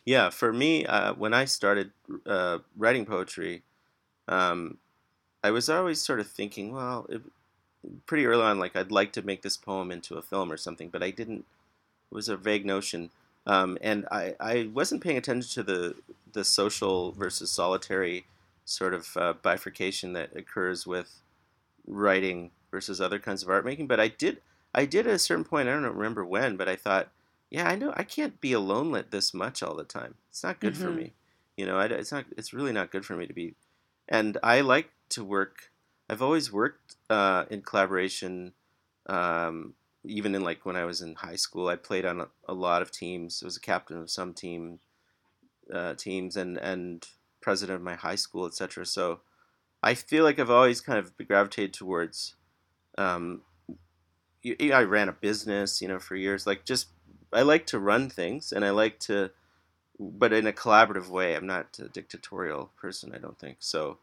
Yeah, 0.06 0.30
for 0.32 0.52
me, 0.52 0.86
uh, 0.86 1.14
when 1.14 1.34
I 1.34 1.46
started 1.46 1.92
uh, 2.26 2.60
writing 2.76 3.06
poetry, 3.06 3.64
um, 4.28 4.78
I 5.44 5.52
was 5.52 5.70
always 5.70 6.02
sort 6.02 6.20
of 6.20 6.28
thinking, 6.28 6.74
well, 6.74 7.06
it, 7.10 7.22
pretty 8.06 8.26
early 8.26 8.44
on, 8.44 8.60
like 8.60 8.76
I'd 8.76 8.92
like 8.92 9.12
to 9.14 9.22
make 9.22 9.42
this 9.42 9.58
poem 9.58 9.92
into 9.92 10.16
a 10.18 10.22
film 10.22 10.52
or 10.52 10.58
something, 10.58 10.90
but 10.90 11.04
I 11.04 11.12
didn't. 11.12 11.46
It 12.12 12.16
was 12.16 12.30
a 12.30 12.36
vague 12.36 12.66
notion, 12.66 13.10
um, 13.48 13.78
and 13.82 14.06
I, 14.12 14.36
I 14.40 14.70
wasn't 14.74 15.02
paying 15.02 15.18
attention 15.18 15.50
to 15.54 15.64
the 15.64 15.96
the 16.34 16.44
social 16.44 17.12
versus 17.12 17.52
solitary 17.52 18.26
sort 18.66 18.94
of 18.94 19.18
uh, 19.18 19.34
bifurcation 19.42 20.14
that 20.14 20.36
occurs 20.36 20.88
with 20.88 21.22
writing 21.86 22.52
versus 22.70 23.02
other 23.02 23.20
kinds 23.20 23.44
of 23.44 23.50
art 23.50 23.66
making. 23.66 23.88
But 23.88 24.00
I 24.00 24.08
did, 24.08 24.42
I 24.74 24.86
did 24.86 25.08
at 25.08 25.14
a 25.14 25.20
certain 25.20 25.44
point. 25.44 25.68
I 25.68 25.74
don't 25.74 25.84
remember 25.84 26.26
when, 26.26 26.56
but 26.58 26.70
I 26.70 26.76
thought, 26.76 27.10
yeah, 27.50 27.68
I 27.68 27.76
know 27.76 27.94
I 27.96 28.04
can't 28.04 28.40
be 28.40 28.54
alone 28.54 28.92
lit 28.92 29.12
this 29.12 29.34
much 29.34 29.62
all 29.62 29.76
the 29.76 29.84
time. 29.84 30.16
It's 30.30 30.44
not 30.44 30.60
good 30.60 30.74
mm-hmm. 30.74 30.84
for 30.84 30.92
me. 30.92 31.14
You 31.58 31.66
know, 31.66 31.78
I, 31.78 31.86
it's 31.86 32.12
not. 32.12 32.26
It's 32.38 32.54
really 32.54 32.72
not 32.72 32.92
good 32.92 33.06
for 33.06 33.16
me 33.16 33.28
to 33.28 33.34
be. 33.34 33.56
And 34.08 34.38
I 34.42 34.62
like 34.62 34.90
to 35.10 35.24
work. 35.24 35.72
I've 36.10 36.22
always 36.22 36.52
worked 36.52 36.96
uh, 37.10 37.46
in 37.50 37.62
collaboration. 37.62 38.54
Um, 39.08 39.74
even 40.04 40.36
in 40.36 40.44
like 40.44 40.66
when 40.66 40.76
I 40.76 40.86
was 40.86 41.02
in 41.02 41.16
high 41.16 41.36
school, 41.36 41.68
I 41.68 41.76
played 41.76 42.06
on 42.06 42.22
a, 42.22 42.28
a 42.48 42.54
lot 42.54 42.82
of 42.82 42.92
teams. 42.92 43.42
I 43.42 43.46
was 43.46 43.58
a 43.58 43.62
captain 43.62 43.98
of 43.98 44.10
some 44.10 44.34
team 44.34 44.80
uh, 45.74 45.94
teams 45.96 46.36
and 46.36 46.58
and 46.58 47.06
president 47.42 47.78
of 47.78 47.82
my 47.84 47.96
high 47.96 48.16
school, 48.16 48.46
etc. 48.46 48.86
So 48.86 49.22
I 49.84 49.94
feel 49.94 50.24
like 50.24 50.40
I've 50.40 50.50
always 50.50 50.82
kind 50.82 51.00
of 51.00 51.14
gravitated 51.28 51.74
towards. 51.74 52.36
Um, 52.98 53.42
I 54.46 54.82
ran 54.84 55.10
a 55.10 55.14
business, 55.14 55.82
you 55.82 55.88
know, 55.88 56.00
for 56.00 56.16
years. 56.16 56.48
Like 56.48 56.66
just, 56.66 56.88
I 57.32 57.44
like 57.44 57.68
to 57.68 57.80
run 57.80 58.10
things, 58.10 58.52
and 58.52 58.66
I 58.66 58.72
like 58.72 59.00
to, 59.02 59.32
but 60.00 60.34
in 60.34 60.48
a 60.48 60.52
collaborative 60.52 61.10
way. 61.10 61.36
I'm 61.36 61.48
not 61.48 61.78
a 61.80 61.88
dictatorial 61.88 62.72
person. 62.76 63.14
I 63.14 63.20
don't 63.20 63.40
think 63.40 63.58
so. 63.60 63.98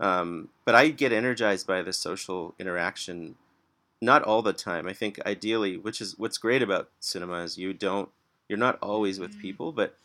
Um, 0.00 0.48
but 0.64 0.74
I 0.74 0.88
get 0.88 1.12
energized 1.12 1.66
by 1.66 1.82
the 1.82 1.92
social 1.92 2.54
interaction, 2.58 3.36
not 4.02 4.24
all 4.24 4.42
the 4.42 4.52
time. 4.52 4.88
I 4.88 4.92
think 4.92 5.24
ideally, 5.24 5.76
which 5.76 6.00
is 6.00 6.18
what's 6.18 6.36
great 6.36 6.60
about 6.60 6.90
cinema, 6.98 7.36
is 7.44 7.56
you 7.56 7.72
don't, 7.72 8.08
you're 8.48 8.58
not 8.58 8.78
always 8.82 9.20
with 9.20 9.30
mm-hmm. 9.30 9.40
people, 9.40 9.72
but 9.72 9.96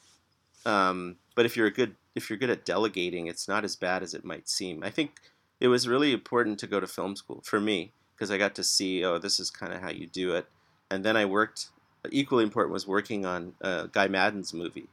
um, 0.65 1.17
but 1.35 1.45
if 1.45 1.57
you're 1.57 1.67
a 1.67 1.71
good 1.71 1.95
if 2.15 2.29
you're 2.29 2.37
good 2.37 2.51
at 2.51 2.63
delegating, 2.63 3.27
it's 3.27 3.47
not 3.47 3.65
as 3.65 3.75
bad 3.75 4.03
as 4.03 4.13
it 4.13 4.23
might 4.23 4.47
seem. 4.47 4.83
I 4.83 4.91
think 4.91 5.19
it 5.59 5.67
was 5.67 5.87
really 5.87 6.13
important 6.13 6.59
to 6.59 6.67
go 6.67 6.79
to 6.79 6.87
film 6.87 7.15
school 7.15 7.41
for 7.43 7.59
me 7.59 7.91
because 8.13 8.31
I 8.31 8.37
got 8.37 8.53
to 8.55 8.63
see 8.63 9.03
oh 9.03 9.17
this 9.17 9.39
is 9.39 9.49
kind 9.49 9.73
of 9.73 9.81
how 9.81 9.89
you 9.89 10.07
do 10.07 10.35
it, 10.35 10.45
and 10.91 11.03
then 11.03 11.17
I 11.17 11.25
worked. 11.25 11.69
Equally 12.11 12.43
important 12.43 12.71
was 12.71 12.87
working 12.87 13.25
on 13.25 13.53
uh, 13.61 13.87
Guy 13.87 14.07
Maddin's 14.07 14.53
movie. 14.53 14.87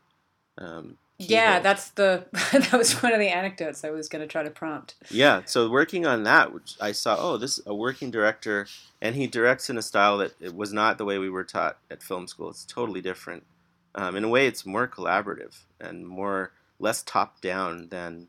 Um, 0.58 0.96
yeah, 1.18 1.60
that's 1.60 1.90
the 1.90 2.26
that 2.52 2.72
was 2.72 3.02
one 3.02 3.12
of 3.12 3.20
the 3.20 3.28
anecdotes 3.28 3.84
I 3.84 3.90
was 3.90 4.08
going 4.08 4.22
to 4.22 4.28
try 4.28 4.42
to 4.42 4.50
prompt. 4.50 4.94
Yeah, 5.10 5.42
so 5.44 5.68
working 5.68 6.06
on 6.06 6.24
that, 6.24 6.52
which 6.52 6.74
I 6.80 6.92
saw, 6.92 7.16
oh, 7.18 7.36
this 7.36 7.60
a 7.66 7.74
working 7.74 8.10
director, 8.10 8.66
and 9.00 9.14
he 9.14 9.26
directs 9.26 9.70
in 9.70 9.78
a 9.78 9.82
style 9.82 10.18
that 10.18 10.32
it 10.40 10.54
was 10.54 10.72
not 10.72 10.98
the 10.98 11.04
way 11.04 11.18
we 11.18 11.30
were 11.30 11.44
taught 11.44 11.78
at 11.90 12.02
film 12.02 12.26
school. 12.26 12.50
It's 12.50 12.64
totally 12.64 13.00
different. 13.00 13.44
Um, 13.94 14.16
in 14.16 14.24
a 14.24 14.28
way, 14.28 14.46
it's 14.46 14.66
more 14.66 14.88
collaborative 14.88 15.62
and 15.80 16.06
more 16.06 16.52
less 16.80 17.02
top 17.02 17.40
down 17.40 17.88
than 17.90 18.26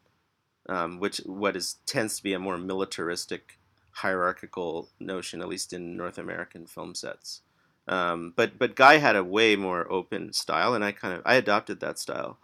um, 0.69 0.99
which 0.99 1.17
what 1.25 1.55
is 1.55 1.77
tends 1.85 2.17
to 2.17 2.23
be 2.23 2.33
a 2.33 2.39
more 2.39 2.57
militaristic, 2.57 3.57
hierarchical 3.91 4.89
notion, 4.99 5.41
at 5.41 5.47
least 5.47 5.73
in 5.73 5.97
North 5.97 6.17
American 6.17 6.65
film 6.67 6.93
sets. 6.93 7.41
Um, 7.87 8.33
but 8.35 8.57
but 8.57 8.75
Guy 8.75 8.97
had 8.97 9.15
a 9.15 9.23
way 9.23 9.55
more 9.55 9.91
open 9.91 10.33
style, 10.33 10.73
and 10.73 10.83
I 10.83 10.91
kind 10.91 11.15
of 11.15 11.21
I 11.25 11.35
adopted 11.35 11.79
that 11.79 11.99
style. 11.99 12.37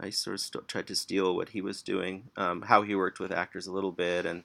I 0.00 0.10
sort 0.10 0.34
of 0.34 0.40
st- 0.40 0.68
tried 0.68 0.86
to 0.88 0.94
steal 0.96 1.34
what 1.34 1.50
he 1.50 1.60
was 1.60 1.82
doing, 1.82 2.30
um, 2.36 2.62
how 2.62 2.82
he 2.82 2.94
worked 2.94 3.18
with 3.20 3.32
actors 3.32 3.66
a 3.66 3.72
little 3.72 3.92
bit, 3.92 4.26
and 4.26 4.44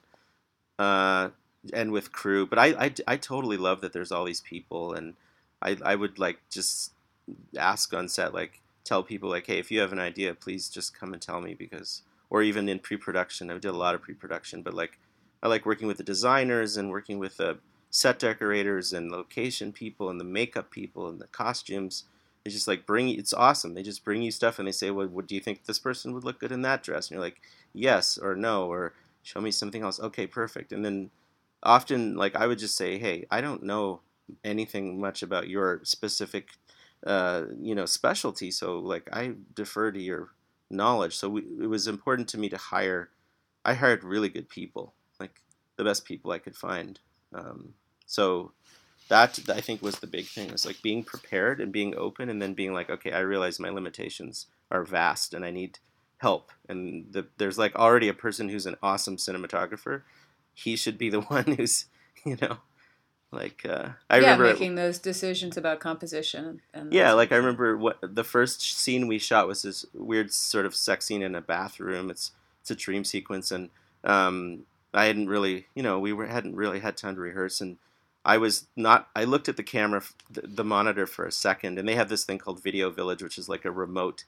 uh, 0.78 1.30
and 1.72 1.92
with 1.92 2.12
crew. 2.12 2.46
But 2.46 2.58
I, 2.58 2.66
I, 2.86 2.94
I 3.06 3.16
totally 3.16 3.56
love 3.56 3.80
that 3.80 3.92
there's 3.92 4.12
all 4.12 4.24
these 4.24 4.40
people, 4.40 4.92
and 4.92 5.14
I 5.62 5.76
I 5.84 5.94
would 5.94 6.18
like 6.18 6.40
just 6.50 6.92
ask 7.56 7.94
on 7.94 8.08
set, 8.08 8.34
like 8.34 8.60
tell 8.84 9.02
people 9.02 9.30
like, 9.30 9.46
hey, 9.46 9.58
if 9.58 9.70
you 9.70 9.80
have 9.80 9.92
an 9.92 9.98
idea, 9.98 10.34
please 10.34 10.68
just 10.68 10.98
come 10.98 11.12
and 11.12 11.22
tell 11.22 11.40
me 11.40 11.54
because, 11.54 12.02
or 12.28 12.42
even 12.42 12.68
in 12.68 12.78
pre-production, 12.78 13.50
I 13.50 13.54
did 13.54 13.66
a 13.66 13.72
lot 13.72 13.94
of 13.94 14.02
pre-production, 14.02 14.62
but 14.62 14.74
like 14.74 14.98
I 15.42 15.48
like 15.48 15.66
working 15.66 15.88
with 15.88 15.98
the 15.98 16.04
designers 16.04 16.76
and 16.76 16.90
working 16.90 17.18
with 17.18 17.36
the 17.38 17.58
set 17.90 18.18
decorators 18.18 18.92
and 18.92 19.10
location 19.10 19.72
people 19.72 20.10
and 20.10 20.18
the 20.18 20.24
makeup 20.24 20.70
people 20.70 21.08
and 21.08 21.20
the 21.20 21.28
costumes. 21.28 22.04
They 22.44 22.50
just 22.50 22.68
like 22.68 22.86
bring 22.86 23.08
it's 23.08 23.32
awesome. 23.32 23.74
They 23.74 23.82
just 23.82 24.04
bring 24.04 24.22
you 24.22 24.30
stuff 24.30 24.58
and 24.58 24.68
they 24.68 24.72
say, 24.72 24.90
well, 24.90 25.06
what 25.06 25.26
do 25.26 25.34
you 25.34 25.40
think 25.40 25.64
this 25.64 25.78
person 25.78 26.12
would 26.12 26.24
look 26.24 26.40
good 26.40 26.52
in 26.52 26.62
that 26.62 26.82
dress? 26.82 27.08
And 27.08 27.16
you're 27.16 27.24
like, 27.24 27.40
yes 27.72 28.18
or 28.18 28.34
no 28.34 28.66
or 28.70 28.92
show 29.22 29.40
me 29.40 29.50
something 29.50 29.82
else. 29.82 29.98
Okay, 30.00 30.26
perfect. 30.26 30.72
And 30.72 30.84
then 30.84 31.10
often 31.62 32.16
like 32.16 32.36
I 32.36 32.46
would 32.46 32.58
just 32.58 32.76
say, 32.76 32.98
hey, 32.98 33.26
I 33.30 33.40
don't 33.40 33.62
know 33.62 34.00
anything 34.44 35.00
much 35.00 35.22
about 35.22 35.48
your 35.48 35.80
specific 35.84 36.48
uh, 37.06 37.44
you 37.60 37.74
know 37.74 37.86
specialty. 37.86 38.50
So 38.50 38.78
like 38.78 39.08
I 39.12 39.32
defer 39.54 39.92
to 39.92 40.00
your 40.00 40.30
knowledge. 40.70 41.16
So 41.16 41.28
we, 41.28 41.42
it 41.60 41.68
was 41.68 41.88
important 41.88 42.28
to 42.30 42.38
me 42.38 42.48
to 42.50 42.56
hire. 42.56 43.10
I 43.64 43.74
hired 43.74 44.04
really 44.04 44.28
good 44.28 44.48
people, 44.48 44.92
like 45.18 45.40
the 45.76 45.84
best 45.84 46.04
people 46.04 46.30
I 46.32 46.38
could 46.38 46.56
find. 46.56 46.98
Um, 47.34 47.74
so 48.06 48.52
that 49.08 49.38
I 49.48 49.60
think 49.60 49.82
was 49.82 49.96
the 49.96 50.06
big 50.06 50.26
thing. 50.26 50.50
Was 50.52 50.66
like 50.66 50.82
being 50.82 51.04
prepared 51.04 51.60
and 51.60 51.72
being 51.72 51.94
open, 51.96 52.28
and 52.28 52.40
then 52.40 52.54
being 52.54 52.72
like, 52.72 52.90
okay, 52.90 53.12
I 53.12 53.20
realize 53.20 53.60
my 53.60 53.70
limitations 53.70 54.46
are 54.70 54.84
vast, 54.84 55.34
and 55.34 55.44
I 55.44 55.50
need 55.50 55.78
help. 56.18 56.50
And 56.68 57.06
the, 57.10 57.26
there's 57.36 57.58
like 57.58 57.74
already 57.76 58.08
a 58.08 58.14
person 58.14 58.48
who's 58.48 58.66
an 58.66 58.76
awesome 58.82 59.16
cinematographer. 59.16 60.02
He 60.54 60.76
should 60.76 60.98
be 60.98 61.10
the 61.10 61.20
one 61.36 61.44
who's 61.44 61.86
you 62.24 62.36
know 62.40 62.58
like 63.34 63.66
uh, 63.68 63.90
I 64.08 64.18
yeah, 64.18 64.32
remember 64.32 64.44
making 64.44 64.76
those 64.76 64.98
decisions 64.98 65.56
about 65.56 65.80
composition. 65.80 66.60
And 66.72 66.92
yeah, 66.92 67.12
like 67.12 67.32
I 67.32 67.36
remember 67.36 67.76
what 67.76 67.98
the 68.00 68.24
first 68.24 68.62
scene 68.62 69.08
we 69.08 69.18
shot 69.18 69.48
was 69.48 69.62
this 69.62 69.84
weird 69.92 70.32
sort 70.32 70.66
of 70.66 70.74
sex 70.74 71.06
scene 71.06 71.22
in 71.22 71.34
a 71.34 71.40
bathroom. 71.40 72.10
It's 72.10 72.30
it's 72.60 72.70
a 72.70 72.76
dream 72.76 73.04
sequence, 73.04 73.50
and 73.50 73.70
um, 74.04 74.64
I 74.94 75.06
hadn't 75.06 75.28
really, 75.28 75.66
you 75.74 75.82
know, 75.82 75.98
we 75.98 76.12
were 76.12 76.26
hadn't 76.26 76.56
really 76.56 76.80
had 76.80 76.96
time 76.96 77.16
to 77.16 77.20
rehearse, 77.20 77.60
and 77.60 77.76
I 78.24 78.38
was 78.38 78.66
not. 78.74 79.08
I 79.14 79.24
looked 79.24 79.48
at 79.48 79.56
the 79.56 79.62
camera, 79.62 80.02
the, 80.30 80.64
monitor 80.64 81.06
for 81.06 81.26
a 81.26 81.32
second, 81.32 81.78
and 81.78 81.86
they 81.86 81.94
have 81.94 82.08
this 82.08 82.24
thing 82.24 82.38
called 82.38 82.62
Video 82.62 82.90
Village, 82.90 83.22
which 83.22 83.36
is 83.36 83.48
like 83.48 83.64
a 83.64 83.70
remote 83.70 84.24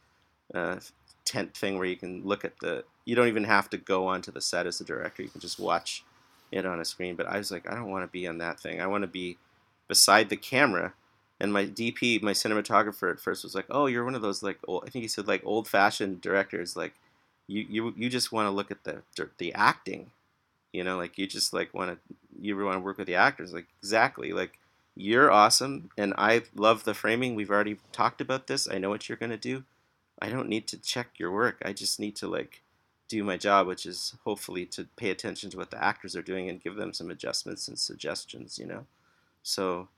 uh, 0.54 0.76
tent 1.24 1.56
thing 1.56 1.78
where 1.78 1.86
you 1.86 1.96
can 1.96 2.22
look 2.22 2.44
at 2.44 2.58
the. 2.60 2.84
You 3.06 3.14
don't 3.14 3.28
even 3.28 3.44
have 3.44 3.70
to 3.70 3.78
go 3.78 4.06
onto 4.06 4.30
the 4.30 4.40
set 4.40 4.66
as 4.66 4.80
a 4.80 4.84
director. 4.84 5.22
You 5.22 5.30
can 5.30 5.40
just 5.40 5.58
watch 5.58 6.04
it 6.52 6.66
on 6.66 6.80
a 6.80 6.84
screen. 6.84 7.16
But 7.16 7.26
I 7.26 7.38
was 7.38 7.50
like, 7.50 7.70
I 7.70 7.74
don't 7.74 7.90
want 7.90 8.04
to 8.04 8.12
be 8.12 8.26
on 8.26 8.38
that 8.38 8.60
thing. 8.60 8.80
I 8.80 8.86
want 8.86 9.02
to 9.02 9.08
be 9.08 9.38
beside 9.88 10.28
the 10.28 10.36
camera. 10.36 10.92
And 11.38 11.52
my 11.52 11.66
DP, 11.66 12.22
my 12.22 12.32
cinematographer 12.32 13.10
at 13.10 13.20
first 13.20 13.44
was 13.44 13.54
like, 13.54 13.66
"Oh, 13.70 13.86
you're 13.86 14.04
one 14.04 14.14
of 14.14 14.22
those 14.22 14.42
like 14.42 14.58
old, 14.66 14.84
I 14.86 14.90
think 14.90 15.02
he 15.02 15.08
said 15.08 15.28
like 15.28 15.42
old-fashioned 15.44 16.20
directors. 16.20 16.76
Like, 16.76 16.94
you 17.46 17.66
you 17.68 17.94
you 17.96 18.08
just 18.08 18.32
want 18.32 18.46
to 18.46 18.50
look 18.50 18.70
at 18.70 18.84
the 18.84 19.02
the 19.38 19.52
acting, 19.52 20.10
you 20.76 20.84
know, 20.84 20.96
like 20.96 21.16
you 21.18 21.26
just 21.26 21.52
like 21.52 21.72
want 21.72 21.90
to 21.90 22.14
you 22.40 22.56
want 22.64 22.76
to 22.76 22.80
work 22.80 22.98
with 22.98 23.06
the 23.06 23.14
actors. 23.14 23.52
Like 23.52 23.66
exactly, 23.82 24.32
like 24.32 24.58
you're 24.94 25.30
awesome, 25.30 25.90
and 25.96 26.14
I 26.18 26.42
love 26.54 26.84
the 26.84 26.94
framing. 26.94 27.34
We've 27.34 27.50
already 27.50 27.78
talked 27.92 28.20
about 28.20 28.46
this. 28.46 28.68
I 28.70 28.78
know 28.78 28.90
what 28.90 29.08
you're 29.08 29.18
gonna 29.18 29.36
do. 29.36 29.64
I 30.20 30.28
don't 30.28 30.48
need 30.48 30.66
to 30.68 30.78
check 30.78 31.18
your 31.18 31.30
work. 31.30 31.62
I 31.64 31.72
just 31.72 31.98
need 31.98 32.16
to 32.16 32.28
like 32.28 32.62
do 33.08 33.22
my 33.24 33.36
job, 33.36 33.66
which 33.66 33.86
is 33.86 34.14
hopefully 34.24 34.66
to 34.66 34.86
pay 34.96 35.10
attention 35.10 35.50
to 35.50 35.56
what 35.56 35.70
the 35.70 35.82
actors 35.82 36.16
are 36.16 36.22
doing 36.22 36.48
and 36.48 36.62
give 36.62 36.76
them 36.76 36.92
some 36.92 37.10
adjustments 37.10 37.68
and 37.68 37.78
suggestions, 37.78 38.58
you 38.58 38.66
know. 38.66 38.86
So, 39.42 39.88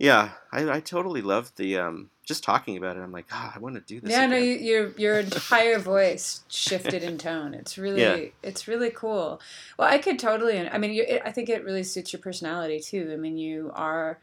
yeah, 0.00 0.30
I, 0.50 0.66
I 0.70 0.80
totally 0.80 1.20
love 1.20 1.52
the 1.56 1.76
um, 1.76 2.08
just 2.24 2.42
talking 2.42 2.78
about 2.78 2.96
it. 2.96 3.00
I'm 3.00 3.12
like, 3.12 3.26
oh, 3.30 3.52
I 3.54 3.58
want 3.58 3.74
to 3.74 3.82
do 3.82 4.00
this. 4.00 4.10
Yeah, 4.10 4.24
again. 4.24 4.30
no, 4.30 4.36
you, 4.38 4.54
your 4.54 4.90
your 4.92 5.20
entire 5.20 5.78
voice 5.78 6.42
shifted 6.48 7.02
in 7.02 7.18
tone. 7.18 7.52
It's 7.52 7.76
really 7.76 8.00
yeah. 8.00 8.30
it's 8.42 8.66
really 8.66 8.88
cool. 8.88 9.42
Well, 9.78 9.92
I 9.92 9.98
could 9.98 10.18
totally. 10.18 10.58
I 10.58 10.78
mean, 10.78 10.94
you, 10.94 11.04
it, 11.06 11.20
I 11.22 11.32
think 11.32 11.50
it 11.50 11.64
really 11.64 11.82
suits 11.82 12.14
your 12.14 12.20
personality 12.22 12.80
too. 12.80 13.10
I 13.12 13.16
mean, 13.16 13.36
you 13.36 13.72
are. 13.74 14.18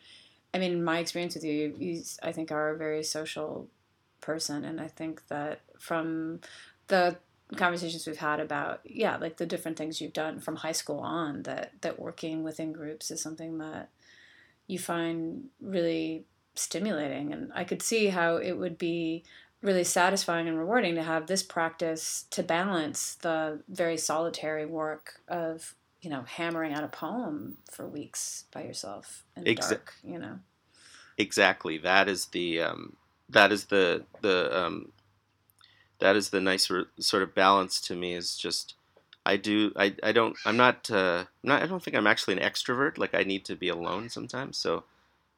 I 0.52 0.58
mean, 0.58 0.84
my 0.84 0.98
experience 0.98 1.36
with 1.36 1.44
you, 1.44 1.76
you 1.78 2.02
I 2.24 2.32
think 2.32 2.52
are 2.52 2.72
a 2.72 2.78
very 2.78 3.04
social 3.04 3.68
person, 4.20 4.66
and 4.66 4.82
I 4.82 4.88
think 4.88 5.28
that 5.28 5.62
from 5.78 6.40
the 6.88 7.18
conversations 7.56 8.08
we've 8.08 8.18
had 8.18 8.42
about 8.42 8.82
yeah 8.84 9.16
like 9.16 9.38
the 9.38 9.46
different 9.46 9.78
things 9.78 10.02
you've 10.02 10.12
done 10.12 10.38
from 10.40 10.58
high 10.58 10.74
school 10.74 11.00
on 11.00 11.44
that 11.44 11.72
that 11.80 11.98
working 11.98 12.44
within 12.44 12.74
groups 12.74 13.10
is 13.10 13.22
something 13.22 13.58
that 13.60 13.90
you 14.68 14.78
find 14.78 15.46
really 15.62 16.26
stimulating 16.56 17.34
and 17.34 17.52
i 17.54 17.64
could 17.64 17.82
see 17.82 18.08
how 18.08 18.38
it 18.38 18.54
would 18.54 18.78
be 18.78 19.24
really 19.62 19.84
satisfying 19.84 20.48
and 20.48 20.58
rewarding 20.58 20.96
to 20.96 21.04
have 21.04 21.28
this 21.28 21.44
practice 21.44 22.26
to 22.30 22.44
balance 22.44 23.16
the 23.16 23.60
very 23.68 23.98
solitary 23.98 24.66
work 24.66 25.22
of 25.28 25.76
you 26.02 26.10
know 26.10 26.24
hammering 26.24 26.74
out 26.74 26.84
a 26.84 26.88
poem 26.88 27.58
for 27.72 27.88
weeks 27.88 28.46
by 28.52 28.64
yourself 28.64 29.24
in 29.36 29.44
the 29.44 29.56
Exa- 29.56 29.70
dark. 29.70 29.94
You 30.04 30.20
know. 30.20 30.40
exactly 31.18 31.78
that 31.80 32.08
is 32.08 32.28
the 32.28 32.62
um, 32.62 32.96
that 33.30 33.52
is 33.52 33.66
the 33.66 34.04
the 34.22 34.58
um, 34.58 34.92
that 36.00 36.16
is 36.16 36.30
the 36.30 36.42
nice 36.42 36.70
re- 36.70 36.86
sort 37.00 37.24
of 37.24 37.34
balance 37.34 37.82
to 37.82 37.96
me 37.96 38.14
is 38.14 38.38
just 38.38 38.76
I 39.28 39.38
do 39.38 39.72
I, 39.76 39.96
I 40.04 40.12
don't 40.12 40.36
I'm 40.46 40.58
not 40.58 40.90
uh, 40.92 41.26
I'm 41.44 41.50
not 41.50 41.64
I 41.64 41.68
don't 41.68 41.84
think 41.84 41.96
I'm 41.96 42.08
actually 42.08 42.36
an 42.38 42.44
extrovert 42.44 42.98
like 42.98 43.14
I 43.14 43.24
need 43.24 43.46
to 43.46 43.56
be 43.56 43.70
alone 43.70 44.10
sometimes 44.10 44.58
so 44.58 44.84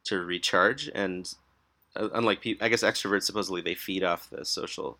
to 0.06 0.20
recharge 0.20 0.90
and 0.94 1.34
uh, 1.96 2.10
unlike 2.14 2.42
people 2.42 2.66
I 2.66 2.70
guess 2.70 2.84
extroverts 2.84 3.24
supposedly 3.24 3.62
they 3.62 3.76
feed 3.76 4.04
off 4.04 4.30
the 4.30 4.46
social 4.46 4.98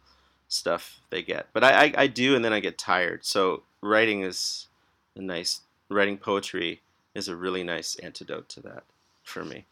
stuff 0.48 1.00
they 1.10 1.22
get 1.22 1.48
but 1.54 1.64
I, 1.64 1.86
I 1.86 1.94
I 1.98 2.08
do 2.08 2.36
and 2.36 2.44
then 2.44 2.54
I 2.54 2.60
get 2.60 2.78
tired 2.78 3.26
so 3.26 3.64
writing 3.82 4.22
is 4.24 4.68
a 5.16 5.22
nice 5.22 5.62
writing 5.90 6.18
poetry 6.18 6.82
is 7.16 7.28
a 7.28 7.36
really 7.36 7.64
nice 7.64 7.96
antidote 7.96 8.50
to 8.50 8.62
that 8.62 8.84
for 9.24 9.44
me. 9.44 9.66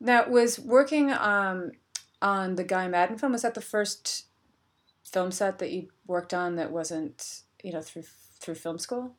Now, 0.00 0.28
was 0.28 0.58
working 0.58 1.10
um, 1.12 1.72
on 2.20 2.56
the 2.56 2.64
Guy 2.64 2.88
Maddin 2.88 3.18
film, 3.18 3.32
was 3.32 3.42
that 3.42 3.54
the 3.54 3.60
first 3.60 4.26
film 5.04 5.30
set 5.30 5.58
that 5.58 5.72
you 5.72 5.88
worked 6.06 6.34
on 6.34 6.56
that 6.56 6.70
wasn't, 6.70 7.42
you 7.62 7.72
know, 7.72 7.80
through 7.80 8.04
through 8.40 8.54
film 8.54 8.78
school? 8.78 9.12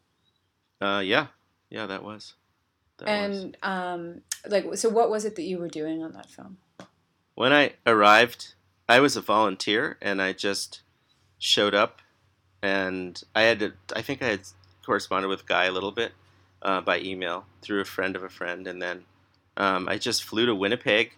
Uh, 0.81 1.01
yeah, 1.03 1.27
yeah, 1.69 1.85
that 1.85 2.03
was. 2.03 2.33
That 2.97 3.07
was. 3.29 3.43
and 3.43 3.57
um, 3.63 4.21
like, 4.47 4.65
so 4.75 4.89
what 4.89 5.09
was 5.09 5.25
it 5.25 5.35
that 5.35 5.43
you 5.43 5.57
were 5.59 5.67
doing 5.67 6.03
on 6.03 6.13
that 6.13 6.29
film? 6.29 6.57
when 7.37 7.53
I 7.53 7.73
arrived, 7.85 8.55
I 8.89 8.99
was 8.99 9.15
a 9.15 9.21
volunteer, 9.21 9.97
and 10.01 10.19
I 10.19 10.33
just 10.33 10.81
showed 11.37 11.75
up, 11.75 12.01
and 12.63 13.21
I 13.35 13.43
had 13.43 13.59
to. 13.59 13.73
I 13.95 14.01
think 14.01 14.23
I 14.23 14.29
had 14.29 14.41
corresponded 14.83 15.29
with 15.29 15.45
Guy 15.45 15.65
a 15.65 15.71
little 15.71 15.91
bit 15.91 16.13
uh, 16.63 16.81
by 16.81 16.99
email 16.99 17.45
through 17.61 17.81
a 17.81 17.85
friend 17.85 18.15
of 18.15 18.23
a 18.23 18.29
friend, 18.29 18.65
and 18.65 18.81
then 18.81 19.05
um, 19.55 19.87
I 19.87 19.99
just 19.99 20.23
flew 20.23 20.47
to 20.47 20.55
Winnipeg 20.55 21.13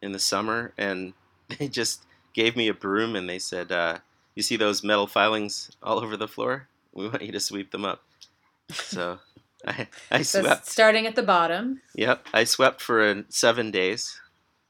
in 0.00 0.12
the 0.12 0.20
summer, 0.20 0.72
and 0.78 1.12
they 1.58 1.66
just 1.66 2.04
gave 2.34 2.54
me 2.54 2.68
a 2.68 2.74
broom, 2.74 3.16
and 3.16 3.28
they 3.28 3.40
said, 3.40 3.72
uh, 3.72 3.98
"You 4.36 4.44
see 4.44 4.56
those 4.56 4.84
metal 4.84 5.08
filings 5.08 5.72
all 5.82 5.98
over 5.98 6.16
the 6.16 6.28
floor? 6.28 6.68
We 6.94 7.08
want 7.08 7.22
you 7.22 7.32
to 7.32 7.40
sweep 7.40 7.70
them 7.70 7.84
up." 7.84 8.02
So. 8.70 9.18
I, 9.66 9.88
I 10.10 10.22
So 10.22 10.42
swept 10.42 10.66
starting 10.66 11.06
at 11.06 11.16
the 11.16 11.22
bottom. 11.22 11.80
Yep, 11.94 12.26
I 12.34 12.44
swept 12.44 12.82
for 12.82 13.24
seven 13.30 13.70
days, 13.70 14.20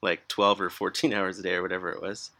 like 0.02 0.28
twelve 0.28 0.60
or 0.60 0.70
fourteen 0.70 1.12
hours 1.14 1.38
a 1.38 1.42
day 1.42 1.54
or 1.54 1.62
whatever 1.62 1.90
it 1.90 2.00
was, 2.00 2.30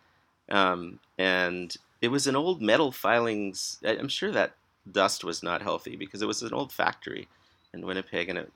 um, 0.48 1.00
and 1.18 1.76
it 2.00 2.08
was 2.08 2.26
an 2.26 2.36
old 2.36 2.62
metal 2.62 2.92
filings. 2.92 3.78
I'm 3.84 4.08
sure 4.08 4.30
that 4.30 4.54
dust 4.90 5.24
was 5.24 5.42
not 5.42 5.62
healthy 5.62 5.96
because 5.96 6.22
it 6.22 6.28
was 6.28 6.42
an 6.42 6.52
old 6.52 6.72
factory 6.72 7.28
in 7.72 7.86
Winnipeg, 7.86 8.28
and 8.28 8.38
it, 8.38 8.52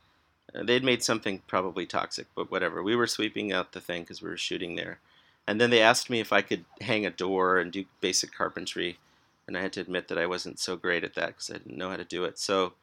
uh, 0.55 0.63
they'd 0.63 0.85
made 0.85 1.03
something 1.03 1.43
probably 1.47 1.87
toxic, 1.87 2.27
but 2.35 2.51
whatever. 2.51 2.83
We 2.83 2.95
were 2.95 3.07
sweeping 3.07 3.53
out 3.53 3.73
the 3.73 3.81
thing 3.81 4.03
because 4.03 4.23
we 4.23 4.29
were 4.29 4.37
shooting 4.37 4.77
there, 4.77 5.01
and 5.47 5.61
then 5.61 5.71
they 5.71 5.83
asked 5.83 6.11
me 6.11 6.21
if 6.21 6.33
I 6.33 6.43
could 6.43 6.65
hang 6.81 7.05
a 7.05 7.11
door 7.11 7.59
and 7.59 7.73
do 7.73 7.85
basic 8.01 8.33
carpentry, 8.33 8.99
and 9.49 9.59
I 9.59 9.63
had 9.63 9.73
to 9.73 9.81
admit 9.81 10.07
that 10.09 10.19
I 10.19 10.27
wasn't 10.27 10.61
so 10.61 10.77
great 10.77 11.03
at 11.03 11.15
that 11.15 11.29
because 11.29 11.51
I 11.51 11.55
didn't 11.55 11.77
know 11.77 11.91
how 11.91 11.97
to 11.97 12.05
do 12.05 12.25
it. 12.25 12.39
So. 12.39 12.75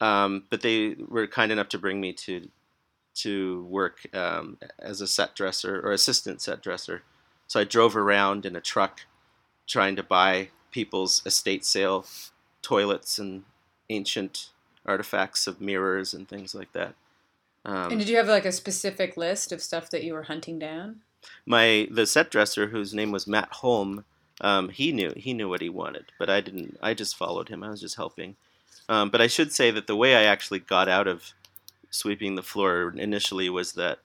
Um, 0.00 0.44
but 0.48 0.62
they 0.62 0.96
were 1.08 1.26
kind 1.26 1.52
enough 1.52 1.68
to 1.70 1.78
bring 1.78 2.00
me 2.00 2.14
to 2.14 2.48
to 3.16 3.64
work 3.64 4.06
um, 4.14 4.56
as 4.78 5.02
a 5.02 5.06
set 5.06 5.34
dresser 5.34 5.78
or 5.78 5.92
assistant 5.92 6.40
set 6.40 6.62
dresser. 6.62 7.02
So 7.48 7.60
I 7.60 7.64
drove 7.64 7.94
around 7.94 8.46
in 8.46 8.56
a 8.56 8.62
truck 8.62 9.02
trying 9.66 9.96
to 9.96 10.02
buy 10.02 10.48
people's 10.70 11.20
estate 11.26 11.66
sale 11.66 12.06
toilets 12.62 13.18
and 13.18 13.42
ancient 13.90 14.48
artifacts 14.86 15.46
of 15.46 15.60
mirrors 15.60 16.14
and 16.14 16.26
things 16.26 16.54
like 16.54 16.72
that. 16.72 16.94
Um, 17.66 17.90
and 17.90 17.98
did 17.98 18.08
you 18.08 18.16
have 18.16 18.28
like 18.28 18.46
a 18.46 18.52
specific 18.52 19.18
list 19.18 19.52
of 19.52 19.60
stuff 19.60 19.90
that 19.90 20.02
you 20.02 20.14
were 20.14 20.22
hunting 20.22 20.58
down? 20.58 21.02
my 21.46 21.88
the 21.90 22.06
set 22.06 22.30
dresser 22.30 22.68
whose 22.68 22.94
name 22.94 23.12
was 23.12 23.26
Matt 23.26 23.52
Holm, 23.54 24.04
um, 24.40 24.68
he 24.70 24.92
knew 24.92 25.12
he 25.16 25.32
knew 25.34 25.48
what 25.48 25.60
he 25.60 25.68
wanted, 25.68 26.06
but 26.18 26.30
I 26.30 26.40
didn't. 26.40 26.78
I 26.82 26.94
just 26.94 27.16
followed 27.16 27.48
him. 27.48 27.62
I 27.62 27.70
was 27.70 27.80
just 27.80 27.96
helping. 27.96 28.36
Um, 28.88 29.10
but 29.10 29.20
I 29.20 29.26
should 29.28 29.52
say 29.52 29.70
that 29.70 29.86
the 29.86 29.96
way 29.96 30.16
I 30.16 30.22
actually 30.24 30.58
got 30.60 30.88
out 30.88 31.06
of 31.06 31.32
sweeping 31.90 32.34
the 32.34 32.42
floor 32.42 32.92
initially 32.96 33.48
was 33.50 33.72
that 33.72 33.98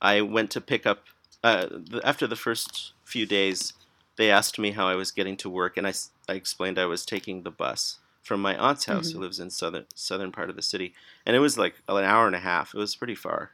I 0.00 0.20
went 0.20 0.50
to 0.52 0.60
pick 0.60 0.86
up 0.86 1.04
uh, 1.44 1.66
the, 1.70 2.00
after 2.04 2.26
the 2.26 2.36
first 2.36 2.92
few 3.04 3.26
days. 3.26 3.72
They 4.16 4.30
asked 4.30 4.58
me 4.58 4.72
how 4.72 4.86
I 4.86 4.94
was 4.94 5.10
getting 5.10 5.36
to 5.38 5.48
work, 5.50 5.76
and 5.76 5.86
I, 5.86 5.92
I 6.28 6.34
explained 6.34 6.78
I 6.78 6.84
was 6.86 7.04
taking 7.06 7.42
the 7.42 7.50
bus 7.50 7.98
from 8.22 8.40
my 8.42 8.56
aunt's 8.56 8.84
house, 8.84 9.08
Mhm. 9.10 9.14
who 9.14 9.20
lives 9.20 9.40
in 9.40 9.50
southern 9.50 9.86
southern 9.94 10.30
part 10.32 10.50
of 10.50 10.56
the 10.56 10.62
city, 10.62 10.94
and 11.26 11.34
it 11.34 11.40
was 11.40 11.58
like 11.58 11.76
an 11.88 12.04
hour 12.04 12.26
and 12.26 12.36
a 12.36 12.40
half. 12.40 12.74
It 12.74 12.78
was 12.78 12.94
pretty 12.94 13.14
far, 13.16 13.52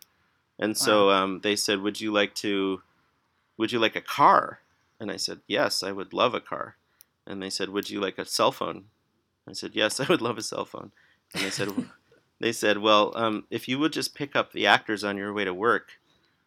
and 0.59 0.77
so 0.77 1.11
um, 1.11 1.41
they 1.41 1.57
said, 1.57 1.81
"Would 1.81 2.01
you 2.01 2.13
like 2.13 2.35
to?" 2.37 2.83
would 3.57 3.73
you 3.73 3.81
like 3.81 3.97
a 3.97 4.01
car? 4.01 4.61
And 5.01 5.11
I 5.11 5.17
said, 5.17 5.41
yes, 5.47 5.83
I 5.83 5.93
would 5.93 6.13
love 6.13 6.35
a 6.35 6.41
car. 6.41 6.77
And 7.27 7.43
they 7.43 7.51
said, 7.51 7.69
would 7.69 7.91
you 7.91 8.01
like 8.01 8.19
a 8.19 8.25
cell 8.25 8.53
phone? 8.53 8.85
I 9.49 9.53
said, 9.53 9.73
yes, 9.75 10.01
I 10.01 10.07
would 10.09 10.23
love 10.23 10.39
a 10.39 10.43
cell 10.43 10.65
phone. 10.65 10.93
And 11.35 11.45
they 11.45 11.51
said, 11.51 11.69
they 12.41 12.53
said, 12.53 12.79
well, 12.79 13.13
um, 13.15 13.45
if 13.51 13.69
you 13.69 13.79
would 13.79 13.93
just 13.93 14.15
pick 14.15 14.35
up 14.35 14.53
the 14.53 14.67
actors 14.67 15.05
on 15.05 15.17
your 15.17 15.33
way 15.33 15.45
to 15.45 15.55
work, 15.55 15.93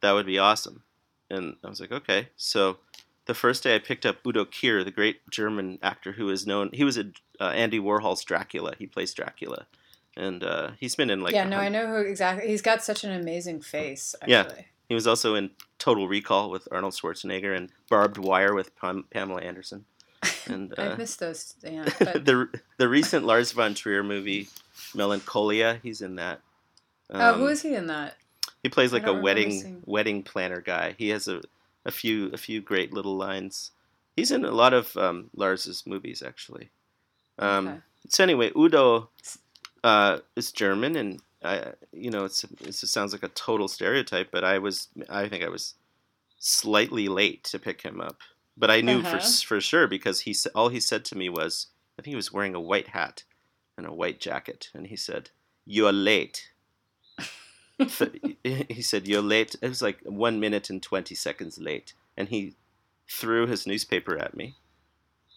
that 0.02 0.14
would 0.14 0.26
be 0.26 0.40
awesome. 0.40 0.84
And 1.30 1.56
I 1.64 1.70
was 1.70 1.80
like, 1.80 1.92
okay. 1.92 2.30
So 2.36 2.78
the 3.26 3.34
first 3.34 3.64
day 3.64 3.76
I 3.76 3.80
picked 3.80 4.06
up 4.06 4.26
Udo 4.26 4.46
Kier, 4.46 4.84
the 4.84 4.92
great 4.92 5.30
German 5.30 5.80
actor 5.82 6.14
who 6.14 6.30
is 6.30 6.46
known, 6.46 6.70
he 6.74 6.84
was 6.84 6.98
a, 6.98 7.12
uh, 7.40 7.50
Andy 7.50 7.80
Warhol's 7.80 8.24
Dracula. 8.24 8.74
He 8.78 8.88
plays 8.88 9.14
Dracula. 9.14 9.68
And 10.18 10.44
uh, 10.44 10.72
he's 10.78 10.96
been 10.96 11.10
in 11.10 11.22
like 11.22 11.34
yeah, 11.34 11.46
no, 11.46 11.58
I 11.58 11.70
know 11.70 11.88
who 11.88 12.02
exactly. 12.02 12.50
He's 12.50 12.62
got 12.62 12.84
such 12.84 13.06
an 13.06 13.12
amazing 13.14 13.62
face. 13.62 14.14
Yeah. 14.28 14.52
He 14.92 14.96
was 14.96 15.08
also 15.08 15.36
in 15.36 15.52
Total 15.80 16.06
Recall 16.06 16.50
with 16.50 16.68
Arnold 16.70 16.94
Schwarzenegger 16.96 17.56
and 17.56 17.70
Barbed 17.90 18.18
Wire 18.18 18.54
with 18.54 18.76
Pam- 18.76 19.06
Pamela 19.10 19.40
Anderson. 19.42 19.86
And 20.48 20.78
uh, 20.78 20.82
I've 20.82 20.98
missed 20.98 21.22
those. 21.22 21.54
Yeah, 21.64 21.86
but, 22.00 22.26
the 22.26 22.50
the 22.78 22.90
recent 22.90 23.26
Lars 23.26 23.54
von 23.54 23.74
Trier 23.74 24.04
movie 24.04 24.50
Melancholia, 24.94 25.80
he's 25.82 26.02
in 26.02 26.16
that. 26.16 26.42
oh, 27.10 27.36
who 27.36 27.48
Um, 27.48 27.56
he 27.56 27.74
in 27.74 27.88
that? 27.88 28.18
he 28.64 28.68
plays 28.68 28.92
like 28.92 29.08
a 29.08 29.14
wedding 29.14 29.52
seeing- 29.62 29.82
wedding 29.86 30.24
planner 30.24 30.60
guy. 30.60 30.96
He 30.98 31.08
has 31.08 31.30
a, 31.30 31.42
a 31.86 31.92
few 31.92 32.28
a 32.34 32.38
few 32.38 32.60
great 32.60 32.92
little 32.92 33.16
lines. 33.16 33.72
He's 34.18 34.32
in 34.32 34.44
a 34.44 34.52
lot 34.52 34.74
of 34.74 34.98
um, 34.98 35.30
Lars's 35.38 35.88
movies 35.88 36.22
actually. 36.22 36.70
Um, 37.40 37.68
Okay. 37.70 37.78
So 38.10 38.24
anyway, 38.26 38.52
Udo 38.58 39.10
uh, 39.86 40.18
is 40.36 40.52
German, 40.52 40.98
and 40.98 41.22
I, 41.44 41.74
you 41.92 42.12
know, 42.12 42.26
it's, 42.26 42.44
it 42.62 42.74
sounds 42.76 43.14
like 43.14 43.24
a 43.24 43.28
total 43.30 43.68
stereotype, 43.68 44.30
but 44.32 44.44
I 44.44 44.60
was, 44.60 44.88
I 45.10 45.28
think 45.28 45.44
I 45.44 45.50
was 45.50 45.74
slightly 46.40 47.08
late 47.08 47.44
to 47.46 47.60
pick 47.60 47.82
him 47.82 48.00
up, 48.02 48.18
but 48.58 48.70
I 48.72 48.82
knew 48.82 49.02
for 49.02 49.08
Uh-huh. 49.08 49.18
s 49.18 49.42
for 49.42 49.60
sure 49.62 49.88
because 49.88 50.22
he 50.22 50.36
all 50.56 50.70
he 50.70 50.80
said 50.80 51.04
to 51.06 51.18
me 51.18 51.30
was, 51.30 51.68
I 51.98 52.02
think 52.02 52.12
he 52.12 52.16
was 52.16 52.32
wearing 52.34 52.56
a 52.56 52.60
white 52.62 52.90
hat 52.90 53.24
and 53.78 53.86
a 53.88 53.94
white 53.94 54.20
jacket, 54.20 54.70
and 54.74 54.88
he 54.88 54.96
said, 54.96 55.30
"You're 55.66 55.92
late." 55.94 56.52
He 58.44 58.82
said, 58.82 59.08
"You're 59.08 59.22
late." 59.22 59.56
It 59.62 59.70
was 59.70 59.82
like 59.82 60.00
one 60.04 60.40
minute 60.40 60.70
and 60.70 60.82
twenty 60.84 61.16
seconds 61.16 61.58
late, 61.58 61.94
and 62.18 62.30
he 62.30 62.56
threw 63.10 63.48
his 63.48 63.66
newspaper 63.66 64.18
at 64.18 64.36
me. 64.36 64.56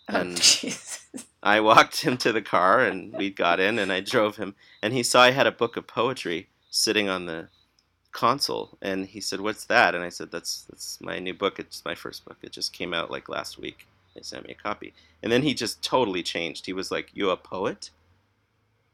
Oh, 0.09 0.17
and- 0.21 0.37
Jesus. 0.37 1.04
I 1.45 1.61
walked 1.61 2.01
him 2.05 2.17
to 2.19 2.33
the 2.33 2.43
car 2.43 2.81
and 2.81 3.13
we 3.13 3.31
got 3.31 3.61
in 3.61 3.79
and 3.79 3.93
I 3.93 4.01
drove 4.01 4.37
him 4.39 4.55
and 4.83 4.93
he 4.93 5.03
saw 5.03 5.23
I 5.23 5.31
had 5.31 5.47
a 5.47 5.53
book 5.53 5.77
of 5.77 5.87
poetry 5.87 6.49
sitting 6.71 7.09
on 7.09 7.27
the 7.27 7.49
console 8.13 8.79
and 8.81 9.07
he 9.07 9.21
said, 9.21 9.41
"What's 9.41 9.67
that?" 9.67 9.95
And 9.95 10.03
I 10.03 10.09
said, 10.09 10.31
"That's 10.31 10.65
that's 10.71 11.01
my 11.01 11.19
new 11.19 11.35
book. 11.35 11.59
It's 11.59 11.85
my 11.85 11.95
first 11.95 12.25
book. 12.25 12.39
It 12.43 12.53
just 12.53 12.73
came 12.73 12.95
out 12.95 13.11
like 13.11 13.29
last 13.29 13.59
week. 13.59 13.87
They 14.15 14.23
sent 14.23 14.47
me 14.47 14.55
a 14.59 14.63
copy." 14.63 14.95
And 15.23 15.31
then 15.31 15.43
he 15.43 15.53
just 15.53 15.83
totally 15.83 16.23
changed. 16.23 16.67
He 16.67 16.73
was 16.73 16.91
like, 16.91 17.11
"You 17.13 17.31
a 17.31 17.37
poet? 17.37 17.91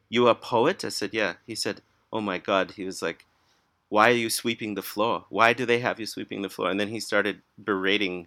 You 0.09 0.27
a 0.27 0.35
poet?" 0.35 0.85
I 0.85 0.89
said, 0.89 1.11
"Yeah." 1.15 1.35
He 1.47 1.55
said, 1.55 1.83
"Oh 2.13 2.21
my 2.21 2.39
god." 2.39 2.73
He 2.73 2.85
was 2.85 3.03
like, 3.03 3.27
"Why 3.89 4.11
are 4.11 4.23
you 4.25 4.31
sweeping 4.31 4.75
the 4.75 4.83
floor? 4.83 5.27
Why 5.29 5.53
do 5.53 5.65
they 5.67 5.79
have 5.81 6.01
you 6.01 6.07
sweeping 6.07 6.43
the 6.43 6.51
floor?" 6.51 6.71
And 6.71 6.81
then 6.81 6.89
he 6.89 7.01
started 7.01 7.43
berating 7.63 8.27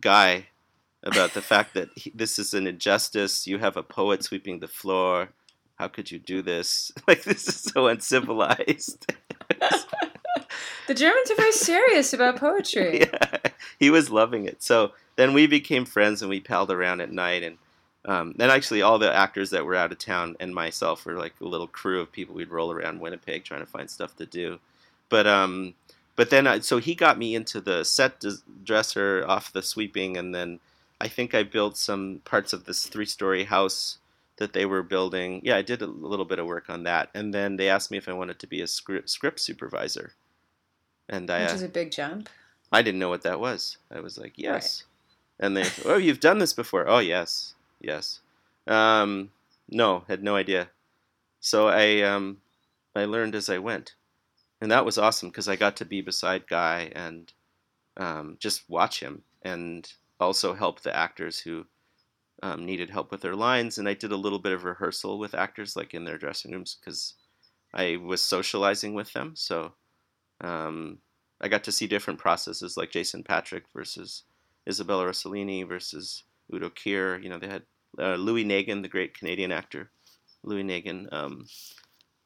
Guy 0.00 0.46
about 1.02 1.34
the 1.34 1.42
fact 1.42 1.74
that 1.74 1.88
he, 1.96 2.10
this 2.14 2.38
is 2.38 2.54
an 2.54 2.66
injustice. 2.66 3.46
You 3.46 3.58
have 3.58 3.76
a 3.76 3.82
poet 3.82 4.22
sweeping 4.22 4.60
the 4.60 4.68
floor. 4.68 5.30
How 5.76 5.88
could 5.88 6.10
you 6.10 6.18
do 6.18 6.42
this? 6.42 6.92
Like 7.08 7.24
this 7.24 7.48
is 7.48 7.56
so 7.56 7.86
uncivilized. 7.86 9.12
The 10.86 10.94
Germans 10.94 11.30
are 11.30 11.36
very 11.36 11.52
serious 11.52 12.12
about 12.12 12.34
poetry. 12.34 12.98
yeah, 13.12 13.38
he 13.78 13.90
was 13.90 14.10
loving 14.10 14.46
it. 14.46 14.60
So 14.60 14.90
then 15.14 15.34
we 15.34 15.46
became 15.46 15.84
friends 15.84 16.20
and 16.20 16.28
we 16.28 16.40
palled 16.40 16.70
around 16.70 17.00
at 17.00 17.12
night 17.12 17.44
and. 17.44 17.58
Um, 18.06 18.34
and 18.40 18.50
actually, 18.50 18.80
all 18.80 18.98
the 18.98 19.14
actors 19.14 19.50
that 19.50 19.66
were 19.66 19.76
out 19.76 19.92
of 19.92 19.98
town 19.98 20.34
and 20.40 20.54
myself 20.54 21.04
were 21.04 21.18
like 21.18 21.34
a 21.40 21.44
little 21.44 21.66
crew 21.66 22.00
of 22.00 22.10
people. 22.10 22.34
We'd 22.34 22.50
roll 22.50 22.72
around 22.72 22.98
Winnipeg 22.98 23.44
trying 23.44 23.60
to 23.60 23.66
find 23.66 23.90
stuff 23.90 24.16
to 24.16 24.24
do. 24.24 24.58
But 25.10 25.26
um, 25.26 25.74
but 26.16 26.30
then 26.30 26.46
I, 26.46 26.60
so 26.60 26.78
he 26.78 26.94
got 26.94 27.18
me 27.18 27.34
into 27.34 27.60
the 27.60 27.84
set 27.84 28.24
dresser 28.64 29.24
off 29.28 29.52
the 29.52 29.62
sweeping, 29.62 30.16
and 30.16 30.34
then 30.34 30.60
I 31.00 31.08
think 31.08 31.34
I 31.34 31.42
built 31.42 31.76
some 31.76 32.20
parts 32.24 32.52
of 32.52 32.64
this 32.64 32.86
three-story 32.86 33.44
house 33.44 33.98
that 34.36 34.52
they 34.52 34.66
were 34.66 34.82
building. 34.82 35.40
Yeah, 35.44 35.56
I 35.56 35.62
did 35.62 35.82
a 35.82 35.86
little 35.86 36.24
bit 36.24 36.38
of 36.38 36.46
work 36.46 36.68
on 36.68 36.82
that, 36.84 37.10
and 37.14 37.32
then 37.32 37.56
they 37.56 37.68
asked 37.68 37.90
me 37.90 37.98
if 37.98 38.08
I 38.08 38.12
wanted 38.12 38.38
to 38.40 38.46
be 38.46 38.60
a 38.60 38.66
script, 38.66 39.08
script 39.08 39.40
supervisor, 39.40 40.12
and 41.08 41.30
I 41.30 41.42
Which 41.42 41.52
uh, 41.52 41.54
is 41.54 41.62
a 41.62 41.68
big 41.68 41.90
jump. 41.90 42.28
I 42.72 42.82
didn't 42.82 43.00
know 43.00 43.08
what 43.08 43.22
that 43.22 43.40
was. 43.40 43.78
I 43.90 44.00
was 44.00 44.18
like, 44.18 44.34
yes, 44.36 44.84
and 45.38 45.56
they, 45.56 45.64
oh, 45.84 45.96
you've 45.96 46.20
done 46.20 46.38
this 46.38 46.52
before. 46.52 46.88
Oh, 46.88 46.98
yes, 46.98 47.54
yes. 47.80 48.20
Um, 48.66 49.30
no, 49.68 50.04
had 50.08 50.22
no 50.22 50.36
idea. 50.36 50.68
So 51.40 51.68
I 51.68 52.02
um, 52.02 52.38
I 52.94 53.06
learned 53.06 53.34
as 53.34 53.48
I 53.48 53.58
went, 53.58 53.94
and 54.60 54.70
that 54.70 54.84
was 54.84 54.98
awesome 54.98 55.30
because 55.30 55.48
I 55.48 55.56
got 55.56 55.76
to 55.76 55.84
be 55.84 56.02
beside 56.02 56.46
Guy 56.46 56.92
and 56.94 57.32
um, 57.96 58.36
just 58.38 58.68
watch 58.68 59.00
him 59.00 59.22
and 59.42 59.90
also 60.20 60.54
help 60.54 60.80
the 60.80 60.96
actors 60.96 61.40
who 61.40 61.66
um, 62.42 62.64
needed 62.64 62.90
help 62.90 63.10
with 63.10 63.20
their 63.20 63.36
lines. 63.36 63.78
And 63.78 63.88
I 63.88 63.94
did 63.94 64.12
a 64.12 64.16
little 64.16 64.38
bit 64.38 64.52
of 64.52 64.64
rehearsal 64.64 65.18
with 65.18 65.34
actors, 65.34 65.76
like 65.76 65.94
in 65.94 66.04
their 66.04 66.18
dressing 66.18 66.52
rooms, 66.52 66.76
because 66.78 67.14
I 67.74 67.96
was 67.96 68.22
socializing 68.22 68.94
with 68.94 69.12
them. 69.12 69.32
So 69.34 69.72
um, 70.40 70.98
I 71.40 71.48
got 71.48 71.64
to 71.64 71.72
see 71.72 71.86
different 71.86 72.18
processes, 72.18 72.76
like 72.76 72.90
Jason 72.90 73.22
Patric 73.22 73.64
versus 73.74 74.24
Isabella 74.68 75.06
Rossellini 75.06 75.66
versus 75.66 76.24
Udo 76.52 76.70
Kier. 76.70 77.22
You 77.22 77.28
know, 77.28 77.38
they 77.38 77.48
had 77.48 77.62
uh, 77.98 78.14
Louis 78.14 78.44
Negin, 78.44 78.82
the 78.82 78.88
great 78.88 79.18
Canadian 79.18 79.52
actor. 79.52 79.90
Louis 80.42 80.64
Negin. 80.64 81.12
Um, 81.12 81.46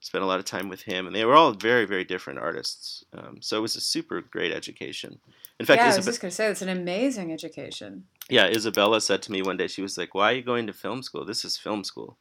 spent 0.04 0.22
a 0.22 0.26
lot 0.26 0.38
of 0.38 0.44
time 0.44 0.68
with 0.68 0.82
him, 0.82 1.06
and 1.06 1.16
they 1.16 1.24
were 1.24 1.34
all 1.34 1.52
very, 1.52 1.86
very 1.86 2.04
different 2.04 2.38
artists. 2.38 3.04
Um, 3.16 3.38
so 3.40 3.56
it 3.56 3.62
was 3.62 3.74
a 3.74 3.80
super 3.80 4.20
great 4.20 4.52
education. 4.52 5.18
In 5.60 5.66
fact, 5.66 5.80
yeah, 5.80 5.92
I 5.92 5.96
was 5.96 6.04
just 6.04 6.20
gonna 6.20 6.30
say 6.32 6.48
it's 6.48 6.62
an 6.62 6.68
amazing 6.68 7.32
education. 7.32 8.04
yeah, 8.28 8.46
Isabella 8.46 9.00
said 9.00 9.22
to 9.22 9.32
me 9.32 9.40
one 9.42 9.56
day, 9.56 9.68
she 9.68 9.82
was 9.82 9.96
like, 9.96 10.14
"Why 10.14 10.32
are 10.32 10.36
you 10.36 10.42
going 10.42 10.66
to 10.66 10.72
film 10.72 11.02
school? 11.02 11.24
This 11.24 11.44
is 11.44 11.56
film 11.56 11.84
school." 11.84 12.16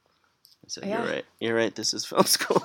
I 0.64 0.68
said, 0.68 0.86
Yeah. 0.86 1.00
"You're 1.04 1.12
right. 1.12 1.26
You're 1.40 1.56
right. 1.56 1.76
This 1.76 1.94
is 1.94 2.06
film 2.12 2.26
school." 2.26 2.62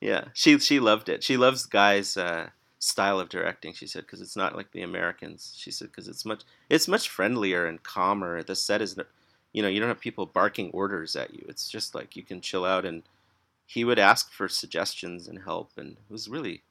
yeah, 0.00 0.24
she 0.34 0.58
she 0.58 0.80
loved 0.80 1.08
it. 1.08 1.22
She 1.22 1.36
loves 1.36 1.64
Guy's 1.66 2.16
uh, 2.16 2.50
style 2.78 3.20
of 3.20 3.28
directing. 3.28 3.72
She 3.72 3.86
said 3.86 4.02
because 4.02 4.20
it's 4.20 4.36
not 4.36 4.56
like 4.56 4.72
the 4.72 4.82
Americans. 4.82 5.54
She 5.56 5.70
said 5.70 5.88
because 5.88 6.08
it's 6.08 6.24
much 6.24 6.42
it's 6.68 6.88
much 6.88 7.08
friendlier 7.08 7.66
and 7.66 7.82
calmer. 7.82 8.42
The 8.42 8.56
set 8.56 8.82
is, 8.82 8.98
you 9.52 9.62
know, 9.62 9.68
you 9.68 9.78
don't 9.80 9.88
have 9.88 10.00
people 10.00 10.26
barking 10.26 10.70
orders 10.72 11.14
at 11.16 11.32
you. 11.34 11.44
It's 11.48 11.70
just 11.70 11.94
like 11.94 12.16
you 12.16 12.22
can 12.24 12.40
chill 12.40 12.64
out. 12.64 12.84
And 12.84 13.04
he 13.64 13.84
would 13.84 13.98
ask 13.98 14.32
for 14.32 14.48
suggestions 14.48 15.28
and 15.28 15.40
help, 15.44 15.70
and 15.76 15.92
it 15.92 16.12
was 16.12 16.28
really 16.28 16.62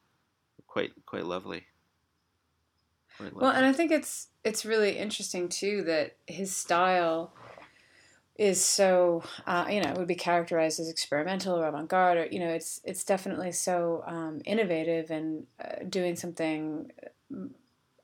quite 0.67 0.91
quite 1.05 1.25
lovely. 1.25 1.63
Well, 3.19 3.51
and 3.51 3.65
I 3.65 3.73
think 3.73 3.91
it's 3.91 4.27
it's 4.43 4.65
really 4.65 4.97
interesting 4.97 5.49
too 5.49 5.83
that 5.83 6.15
his 6.27 6.55
style 6.55 7.33
is 8.37 8.63
so 8.63 9.23
uh, 9.47 9.65
you 9.69 9.81
know 9.81 9.89
it 9.89 9.97
would 9.97 10.07
be 10.07 10.15
characterized 10.15 10.79
as 10.79 10.89
experimental 10.89 11.55
or 11.55 11.67
avant-garde 11.67 12.17
or 12.17 12.25
you 12.27 12.39
know 12.39 12.49
it's 12.49 12.81
it's 12.83 13.03
definitely 13.03 13.51
so 13.51 14.03
um, 14.05 14.41
innovative 14.45 15.09
and 15.09 15.47
uh, 15.63 15.83
doing 15.87 16.15
something 16.15 16.91
mm, 17.31 17.49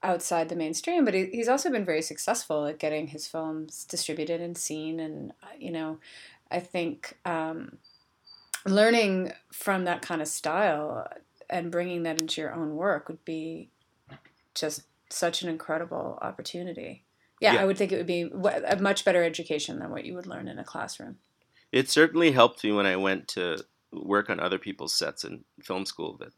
outside 0.03 0.49
the 0.49 0.55
mainstream 0.55 1.03
but 1.03 1.13
he, 1.13 1.25
he's 1.25 1.49
also 1.49 1.69
been 1.69 1.85
very 1.85 2.01
successful 2.01 2.65
at 2.65 2.79
getting 2.79 3.07
his 3.07 3.27
films 3.27 3.83
distributed 3.83 4.39
and 4.41 4.57
seen 4.57 4.99
and 4.99 5.31
uh, 5.43 5.47
you 5.59 5.71
know 5.71 5.99
i 6.49 6.59
think 6.59 7.17
um, 7.25 7.77
learning 8.65 9.31
from 9.51 9.83
that 9.83 10.01
kind 10.01 10.21
of 10.21 10.27
style 10.27 11.07
and 11.49 11.71
bringing 11.71 12.03
that 12.03 12.21
into 12.21 12.39
your 12.39 12.53
own 12.53 12.75
work 12.75 13.09
would 13.09 13.23
be 13.25 13.69
just 14.55 14.83
such 15.11 15.41
an 15.43 15.49
incredible 15.49 16.17
opportunity. 16.21 17.05
Yeah, 17.39 17.53
Yeah. 17.53 17.61
I 17.61 17.65
would 17.65 17.77
think 17.77 17.91
it 17.91 17.97
would 17.97 18.07
be 18.07 18.21
a 18.23 18.77
much 18.79 19.03
better 19.05 19.23
education 19.23 19.79
than 19.79 19.89
what 19.91 20.05
you 20.05 20.13
would 20.15 20.27
learn 20.27 20.47
in 20.47 20.59
a 20.59 20.63
classroom. 20.63 21.19
It 21.71 21.89
certainly 21.89 22.31
helped 22.31 22.63
me 22.63 22.71
when 22.71 22.85
I 22.85 22.95
went 22.95 23.27
to 23.29 23.65
work 23.91 24.29
on 24.29 24.39
other 24.39 24.57
people's 24.59 24.93
sets 24.93 25.23
in 25.23 25.45
film 25.61 25.85
school. 25.85 26.17
That 26.17 26.33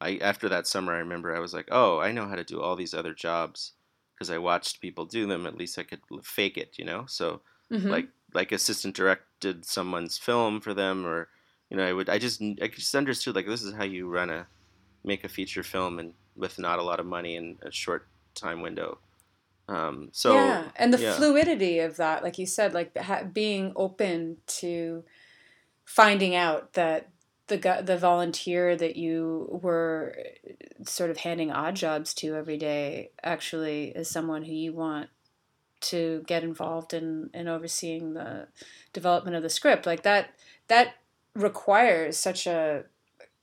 I 0.00 0.16
after 0.18 0.48
that 0.48 0.66
summer, 0.66 0.92
I 0.94 0.98
remember 0.98 1.34
I 1.34 1.40
was 1.40 1.54
like, 1.54 1.68
oh, 1.70 1.98
I 1.98 2.12
know 2.12 2.26
how 2.28 2.34
to 2.36 2.44
do 2.44 2.60
all 2.60 2.76
these 2.76 2.94
other 2.94 3.14
jobs 3.14 3.72
because 4.14 4.30
I 4.30 4.38
watched 4.38 4.80
people 4.80 5.06
do 5.06 5.26
them. 5.26 5.46
At 5.46 5.56
least 5.56 5.78
I 5.78 5.82
could 5.84 6.00
fake 6.24 6.56
it, 6.56 6.78
you 6.78 6.84
know. 6.84 7.06
So 7.06 7.42
Mhm. 7.70 7.88
like 7.88 8.10
like 8.34 8.52
assistant 8.52 8.96
directed 8.96 9.64
someone's 9.64 10.18
film 10.18 10.60
for 10.60 10.74
them, 10.74 11.06
or 11.06 11.30
you 11.70 11.76
know, 11.76 11.84
I 11.86 11.92
would 11.92 12.08
I 12.08 12.18
just 12.18 12.40
I 12.62 12.68
just 12.68 12.94
understood 12.94 13.34
like 13.34 13.46
this 13.46 13.62
is 13.62 13.74
how 13.74 13.84
you 13.84 14.08
run 14.08 14.30
a 14.30 14.48
make 15.04 15.24
a 15.24 15.28
feature 15.28 15.62
film 15.64 15.98
and 15.98 16.14
with 16.36 16.58
not 16.58 16.78
a 16.78 16.82
lot 16.82 17.00
of 17.00 17.06
money 17.06 17.36
in 17.36 17.58
a 17.62 17.70
short 17.70 18.06
time 18.34 18.62
window. 18.62 18.98
Um, 19.68 20.08
so 20.12 20.34
yeah, 20.34 20.64
and 20.76 20.92
the 20.92 20.98
yeah. 20.98 21.12
fluidity 21.12 21.78
of 21.78 21.96
that, 21.96 22.24
like 22.24 22.38
you 22.38 22.46
said, 22.46 22.74
like 22.74 22.96
ha- 22.96 23.22
being 23.22 23.72
open 23.76 24.38
to 24.58 25.04
finding 25.84 26.34
out 26.34 26.72
that 26.72 27.08
the 27.46 27.58
gu- 27.58 27.82
the 27.82 27.96
volunteer 27.96 28.76
that 28.76 28.96
you 28.96 29.60
were 29.62 30.16
sort 30.84 31.10
of 31.10 31.18
handing 31.18 31.52
odd 31.52 31.76
jobs 31.76 32.14
to 32.14 32.34
every 32.34 32.56
day 32.56 33.10
actually 33.22 33.88
is 33.88 34.08
someone 34.08 34.44
who 34.44 34.52
you 34.52 34.72
want 34.72 35.08
to 35.80 36.22
get 36.26 36.42
involved 36.42 36.94
in 36.94 37.30
in 37.34 37.48
overseeing 37.48 38.14
the 38.14 38.48
development 38.92 39.36
of 39.36 39.42
the 39.42 39.48
script 39.48 39.86
like 39.86 40.02
that 40.02 40.30
that 40.68 40.94
requires 41.34 42.16
such 42.16 42.46
a 42.46 42.84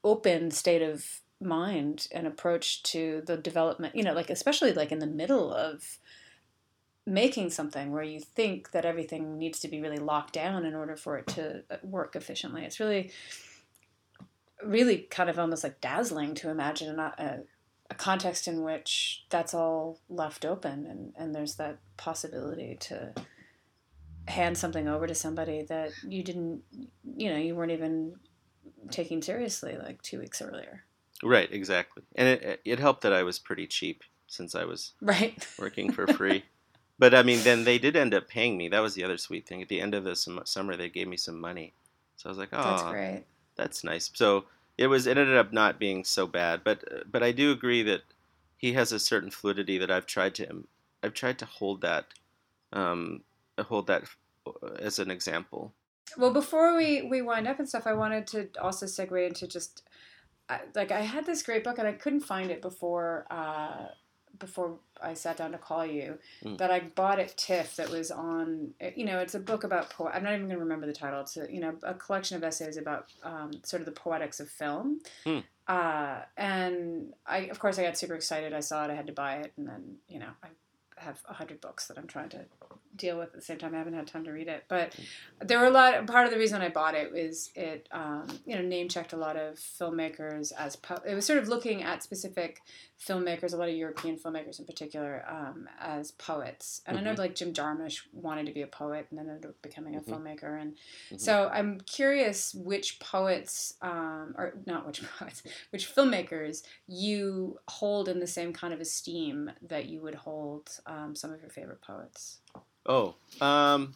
open 0.04 0.50
state 0.50 0.82
of 0.82 1.20
mind 1.40 2.08
and 2.12 2.26
approach 2.26 2.82
to 2.82 3.22
the 3.26 3.36
development 3.36 3.94
you 3.94 4.02
know 4.02 4.12
like 4.12 4.28
especially 4.28 4.72
like 4.72 4.90
in 4.90 4.98
the 4.98 5.06
middle 5.06 5.52
of 5.52 5.98
making 7.08 7.48
something 7.50 7.90
where 7.90 8.02
you 8.02 8.20
think 8.20 8.70
that 8.72 8.84
everything 8.84 9.38
needs 9.38 9.58
to 9.60 9.68
be 9.68 9.80
really 9.80 9.98
locked 9.98 10.34
down 10.34 10.64
in 10.64 10.74
order 10.74 10.94
for 10.94 11.16
it 11.16 11.26
to 11.26 11.62
uh, 11.70 11.76
work 11.82 12.14
efficiently. 12.14 12.64
It's 12.64 12.78
really 12.78 13.10
really 14.62 14.98
kind 15.10 15.30
of 15.30 15.38
almost 15.38 15.62
like 15.62 15.80
dazzling 15.80 16.34
to 16.34 16.50
imagine 16.50 16.98
a, 16.98 17.14
a, 17.16 17.38
a 17.90 17.94
context 17.94 18.48
in 18.48 18.62
which 18.64 19.24
that's 19.30 19.54
all 19.54 20.00
left 20.08 20.44
open 20.44 20.84
and, 20.84 21.12
and 21.16 21.32
there's 21.32 21.54
that 21.54 21.78
possibility 21.96 22.76
to 22.80 23.14
hand 24.26 24.58
something 24.58 24.88
over 24.88 25.06
to 25.06 25.14
somebody 25.14 25.62
that 25.62 25.92
you 26.02 26.24
didn't 26.24 26.60
you 27.16 27.30
know 27.30 27.38
you 27.38 27.54
weren't 27.54 27.70
even 27.70 28.16
taking 28.90 29.22
seriously 29.22 29.76
like 29.80 30.02
two 30.02 30.18
weeks 30.18 30.42
earlier 30.42 30.84
right, 31.22 31.50
exactly, 31.52 32.02
and 32.14 32.28
it 32.28 32.60
it 32.64 32.78
helped 32.78 33.02
that 33.02 33.12
I 33.12 33.22
was 33.22 33.38
pretty 33.38 33.66
cheap 33.66 34.02
since 34.26 34.54
I 34.54 34.64
was 34.64 34.92
right 35.00 35.46
working 35.58 35.92
for 35.92 36.06
free. 36.06 36.44
but 36.98 37.14
I 37.14 37.22
mean, 37.22 37.42
then 37.44 37.64
they 37.64 37.78
did 37.78 37.96
end 37.96 38.14
up 38.14 38.28
paying 38.28 38.56
me. 38.56 38.68
That 38.68 38.80
was 38.80 38.94
the 38.94 39.04
other 39.04 39.18
sweet 39.18 39.46
thing. 39.46 39.62
At 39.62 39.68
the 39.68 39.80
end 39.80 39.94
of 39.94 40.04
the 40.04 40.16
sum- 40.16 40.42
summer, 40.44 40.76
they 40.76 40.88
gave 40.88 41.08
me 41.08 41.16
some 41.16 41.40
money. 41.40 41.72
So 42.16 42.28
I 42.28 42.30
was 42.30 42.38
like, 42.38 42.50
oh, 42.52 42.62
that's 42.62 42.82
great 42.82 43.24
that's 43.58 43.84
nice. 43.84 44.10
So 44.14 44.46
it 44.78 44.86
was 44.86 45.06
it 45.06 45.18
ended 45.18 45.36
up 45.36 45.52
not 45.52 45.78
being 45.78 46.04
so 46.04 46.26
bad, 46.26 46.62
but 46.64 46.82
but 47.12 47.22
I 47.22 47.32
do 47.32 47.52
agree 47.52 47.82
that 47.82 48.02
he 48.56 48.72
has 48.72 48.92
a 48.92 48.98
certain 48.98 49.30
fluidity 49.30 49.76
that 49.76 49.90
I've 49.90 50.06
tried 50.06 50.34
to 50.36 50.64
I've 51.02 51.12
tried 51.12 51.38
to 51.40 51.44
hold 51.44 51.82
that 51.82 52.06
um, 52.72 53.22
hold 53.58 53.88
that 53.88 54.04
as 54.78 54.98
an 54.98 55.10
example. 55.10 55.74
Well, 56.16 56.32
before 56.32 56.74
we 56.74 57.02
we 57.02 57.20
wind 57.20 57.46
up 57.46 57.58
and 57.58 57.68
stuff, 57.68 57.86
I 57.86 57.92
wanted 57.92 58.26
to 58.28 58.48
also 58.62 58.86
segue 58.86 59.26
into 59.26 59.46
just 59.46 59.82
I, 60.48 60.60
like 60.74 60.92
I 60.92 61.00
had 61.00 61.26
this 61.26 61.42
great 61.42 61.64
book 61.64 61.78
and 61.78 61.86
I 61.86 61.92
couldn't 61.92 62.20
find 62.20 62.50
it 62.50 62.62
before 62.62 63.26
uh, 63.30 63.88
before 64.38 64.78
I 65.02 65.14
sat 65.14 65.36
down 65.36 65.52
to 65.52 65.58
call 65.58 65.84
you. 65.84 66.18
Mm. 66.44 66.58
That 66.58 66.70
I 66.70 66.80
bought 66.80 67.18
at 67.18 67.36
TIFF 67.36 67.76
that 67.76 67.90
was 67.90 68.10
on. 68.10 68.74
You 68.96 69.04
know, 69.04 69.18
it's 69.18 69.34
a 69.34 69.40
book 69.40 69.64
about 69.64 69.90
po- 69.90 70.08
I'm 70.08 70.24
not 70.24 70.34
even 70.34 70.46
going 70.46 70.58
to 70.58 70.62
remember 70.62 70.86
the 70.86 70.92
title. 70.92 71.20
It's 71.20 71.36
a, 71.36 71.52
you 71.52 71.60
know 71.60 71.74
a 71.82 71.94
collection 71.94 72.36
of 72.36 72.44
essays 72.44 72.76
about 72.76 73.06
um, 73.22 73.52
sort 73.64 73.80
of 73.80 73.86
the 73.86 73.92
poetics 73.92 74.40
of 74.40 74.48
film. 74.48 75.00
Hmm. 75.24 75.38
Uh, 75.66 76.20
and 76.36 77.12
I, 77.26 77.38
of 77.40 77.58
course, 77.58 77.78
I 77.78 77.82
got 77.82 77.98
super 77.98 78.14
excited. 78.14 78.54
I 78.54 78.60
saw 78.60 78.84
it. 78.84 78.90
I 78.90 78.94
had 78.94 79.06
to 79.08 79.12
buy 79.12 79.36
it, 79.36 79.52
and 79.56 79.66
then 79.68 79.96
you 80.08 80.18
know 80.18 80.30
I 80.42 80.48
have 80.96 81.20
a 81.28 81.34
hundred 81.34 81.60
books 81.60 81.86
that 81.86 81.98
I'm 81.98 82.06
trying 82.06 82.30
to 82.30 82.44
deal 82.98 83.16
with 83.18 83.28
at 83.28 83.34
the 83.34 83.40
same 83.40 83.56
time. 83.58 83.74
I 83.74 83.78
haven't 83.78 83.94
had 83.94 84.06
time 84.06 84.24
to 84.24 84.30
read 84.30 84.48
it, 84.48 84.64
but 84.68 84.94
there 85.40 85.58
were 85.58 85.66
a 85.66 85.70
lot. 85.70 86.06
Part 86.06 86.26
of 86.26 86.32
the 86.32 86.38
reason 86.38 86.60
I 86.60 86.68
bought 86.68 86.94
it 86.94 87.10
was 87.12 87.50
it, 87.54 87.88
um, 87.92 88.26
you 88.44 88.54
know, 88.56 88.62
name 88.62 88.88
checked 88.88 89.12
a 89.12 89.16
lot 89.16 89.36
of 89.36 89.54
filmmakers 89.56 90.52
as 90.58 90.76
po- 90.76 91.02
it 91.06 91.14
was 91.14 91.24
sort 91.24 91.38
of 91.38 91.48
looking 91.48 91.82
at 91.82 92.02
specific 92.02 92.60
filmmakers, 93.00 93.54
a 93.54 93.56
lot 93.56 93.68
of 93.68 93.74
European 93.76 94.16
filmmakers 94.16 94.58
in 94.58 94.66
particular, 94.66 95.24
um, 95.28 95.68
as 95.80 96.10
poets. 96.12 96.82
And 96.84 96.98
I 96.98 97.00
know 97.00 97.14
like 97.16 97.34
Jim 97.36 97.52
Jarmusch 97.52 98.00
wanted 98.12 98.46
to 98.46 98.52
be 98.52 98.62
a 98.62 98.66
poet 98.66 99.06
and 99.10 99.18
then 99.18 99.28
ended 99.28 99.46
up 99.50 99.62
becoming 99.62 99.94
a 99.96 100.00
Mhm. 100.00 100.08
filmmaker. 100.08 100.60
And 100.60 100.74
Mhm. 101.12 101.20
so 101.20 101.48
I'm 101.48 101.80
curious 101.82 102.54
which 102.54 102.98
poets, 102.98 103.74
um, 103.82 104.34
or 104.36 104.54
not 104.66 104.84
which 104.86 105.00
poets, 105.18 105.42
which 105.70 105.86
filmmakers 105.94 106.64
you 106.88 107.60
hold 107.68 108.08
in 108.08 108.18
the 108.18 108.26
same 108.26 108.52
kind 108.52 108.74
of 108.74 108.80
esteem 108.80 109.50
that 109.62 109.86
you 109.86 110.00
would 110.00 110.16
hold 110.16 110.68
um, 110.86 111.14
some 111.14 111.32
of 111.32 111.40
your 111.40 111.50
favorite 111.50 111.80
poets. 111.80 112.40
Oh, 112.88 113.16
um, 113.40 113.94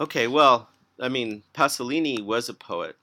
okay. 0.00 0.26
Well, 0.26 0.68
I 1.00 1.08
mean, 1.08 1.42
Pasolini 1.54 2.22
was 2.22 2.48
a 2.48 2.54
poet, 2.54 2.96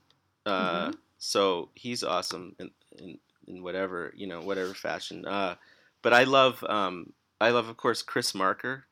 uh, 0.45 0.91
Mhm. 0.91 0.97
so 1.17 1.69
he's 1.75 2.03
awesome 2.03 2.55
in, 2.59 2.71
in 2.99 3.19
in 3.47 3.63
whatever 3.63 4.13
you 4.15 4.27
know, 4.27 4.41
whatever 4.41 4.73
fashion. 4.73 5.25
Uh, 5.25 5.55
but 6.01 6.13
I 6.13 6.23
love, 6.25 6.63
um, 6.65 7.13
I 7.41 7.49
love, 7.51 7.67
of 7.69 7.77
course, 7.77 8.01
Chris 8.01 8.33
Marker 8.35 8.85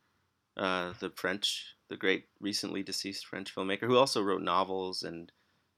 uh, 0.58 0.93
the 1.00 1.12
French, 1.12 1.76
the 1.89 1.97
great 1.97 2.28
recently 2.41 2.84
deceased 2.84 3.28
French 3.28 3.54
filmmaker 3.56 3.88
who 3.88 3.97
also 3.97 4.21
wrote 4.24 4.41
novels 4.43 5.04
and 5.04 5.32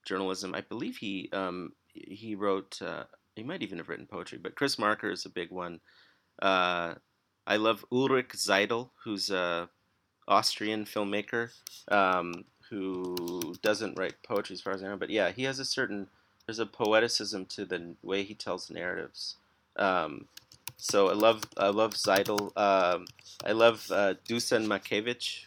journalism. 0.06 0.56
I 0.56 0.62
believe 0.62 0.98
he 0.98 1.30
um, 1.34 1.74
he 1.94 2.36
wrote. 2.36 2.82
Uh, 2.82 3.06
he 3.36 3.44
might 3.44 3.64
even 3.64 3.80
have 3.80 3.90
written 3.90 4.08
poetry, 4.08 4.40
but 4.40 4.56
Chris 4.56 4.80
Marker 4.80 5.12
is 5.12 5.26
a 5.26 5.30
big 5.30 5.52
one. 5.52 5.80
I 7.46 7.58
love 7.58 7.86
Ulrich 7.92 8.30
Seidl, 8.30 8.90
who's 9.04 9.30
a 9.30 9.70
Austrian 10.28 10.86
filmmaker 10.86 11.50
um, 11.90 12.46
who 12.70 13.56
doesn't 13.62 13.98
write 13.98 14.16
poetry 14.26 14.54
as 14.54 14.62
far 14.62 14.74
as 14.74 14.84
I 14.84 14.88
know, 14.88 14.98
but 14.98 15.10
yeah, 15.10 15.32
he 15.32 15.44
has 15.44 15.60
a 15.60 15.66
certain 15.66 16.08
there's 16.46 16.60
a 16.60 16.66
poeticism 16.66 17.48
to 17.50 17.66
the 17.66 17.96
way 18.02 18.24
he 18.24 18.34
tells 18.34 18.70
narratives. 18.70 19.38
Um, 19.78 20.28
so 20.78 21.10
I 21.10 21.14
love 21.14 21.44
I 21.58 21.70
love 21.70 21.94
Seidl. 21.94 22.56
Um, 22.58 23.06
I 23.46 23.52
love 23.52 23.88
uh, 23.92 24.16
Dusan 24.28 24.66
Makavejev, 24.68 25.46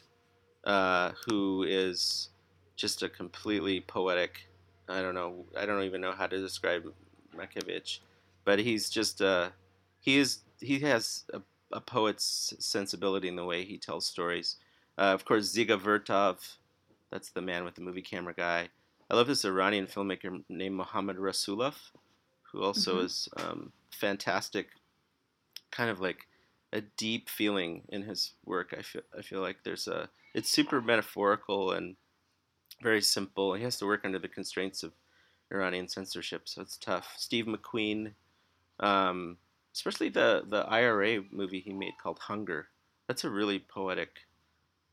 uh, 0.64 1.12
who 1.26 1.64
is 1.64 2.30
just 2.76 3.02
a 3.02 3.08
completely 3.08 3.80
poetic. 3.80 4.48
I 4.88 5.02
don't 5.02 5.14
know. 5.14 5.44
I 5.56 5.66
don't 5.66 5.82
even 5.82 6.00
know 6.00 6.12
how 6.12 6.26
to 6.26 6.38
describe 6.38 6.84
Makavejev, 7.36 7.98
but 8.44 8.58
he's 8.58 8.88
just 8.88 9.20
uh, 9.20 9.50
he 10.00 10.18
is 10.18 10.38
he 10.60 10.78
has 10.80 11.24
a, 11.32 11.40
a 11.76 11.80
poet's 11.80 12.54
sensibility 12.58 13.28
in 13.28 13.36
the 13.36 13.44
way 13.44 13.64
he 13.64 13.78
tells 13.78 14.06
stories. 14.06 14.56
Uh, 14.98 15.12
of 15.14 15.24
course, 15.26 15.54
Dziga 15.54 15.78
Vertov, 15.78 16.56
that's 17.12 17.30
the 17.30 17.42
man 17.42 17.64
with 17.64 17.76
the 17.76 17.82
movie 17.82 18.02
camera 18.02 18.34
guy. 18.34 18.70
I 19.10 19.14
love 19.14 19.28
this 19.28 19.44
Iranian 19.44 19.86
filmmaker 19.86 20.42
named 20.48 20.76
Mohammad 20.76 21.18
Rasoulof, 21.18 21.92
who 22.50 22.62
also 22.62 23.00
Mhm. 23.00 23.04
is 23.04 23.28
um, 23.36 23.72
fantastic, 23.92 24.70
kind 25.70 25.90
of 25.90 26.00
like 26.00 26.26
a 26.72 26.80
deep 26.80 27.28
feeling 27.28 27.84
in 27.90 28.02
his 28.02 28.34
work. 28.44 28.74
I 28.76 28.82
feel 28.82 29.02
I 29.18 29.22
feel 29.22 29.40
like 29.40 29.58
there's 29.64 29.88
a 29.88 30.10
it's 30.34 30.50
super 30.50 30.80
metaphorical 30.80 31.72
and 31.72 31.96
very 32.82 33.02
simple. 33.02 33.54
He 33.54 33.64
has 33.64 33.78
to 33.78 33.86
work 33.86 34.04
under 34.04 34.18
the 34.18 34.28
constraints 34.28 34.82
of 34.82 34.92
Iranian 35.52 35.88
censorship, 35.88 36.48
so 36.48 36.62
it's 36.62 36.78
tough. 36.78 37.14
Steve 37.18 37.46
McQueen, 37.46 38.14
um, 38.80 39.38
especially 39.76 40.08
the 40.08 40.42
the 40.48 40.62
IRA 40.80 41.22
movie 41.30 41.60
he 41.60 41.72
made 41.72 41.98
called 42.02 42.18
Hunger. 42.18 42.68
That's 43.08 43.24
a 43.24 43.30
really 43.30 43.58
poetic, 43.58 44.20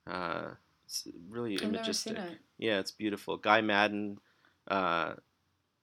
uh, 0.06 0.50
it's 0.86 1.08
really 1.30 1.56
I've 1.56 1.62
never 1.72 1.78
imagistic. 1.78 2.18
seen 2.18 2.18
it. 2.18 2.38
Yeah, 2.58 2.80
it's 2.80 2.92
beautiful. 2.92 3.38
Guy 3.38 3.62
Maddin, 3.62 4.18
uh, 4.68 5.14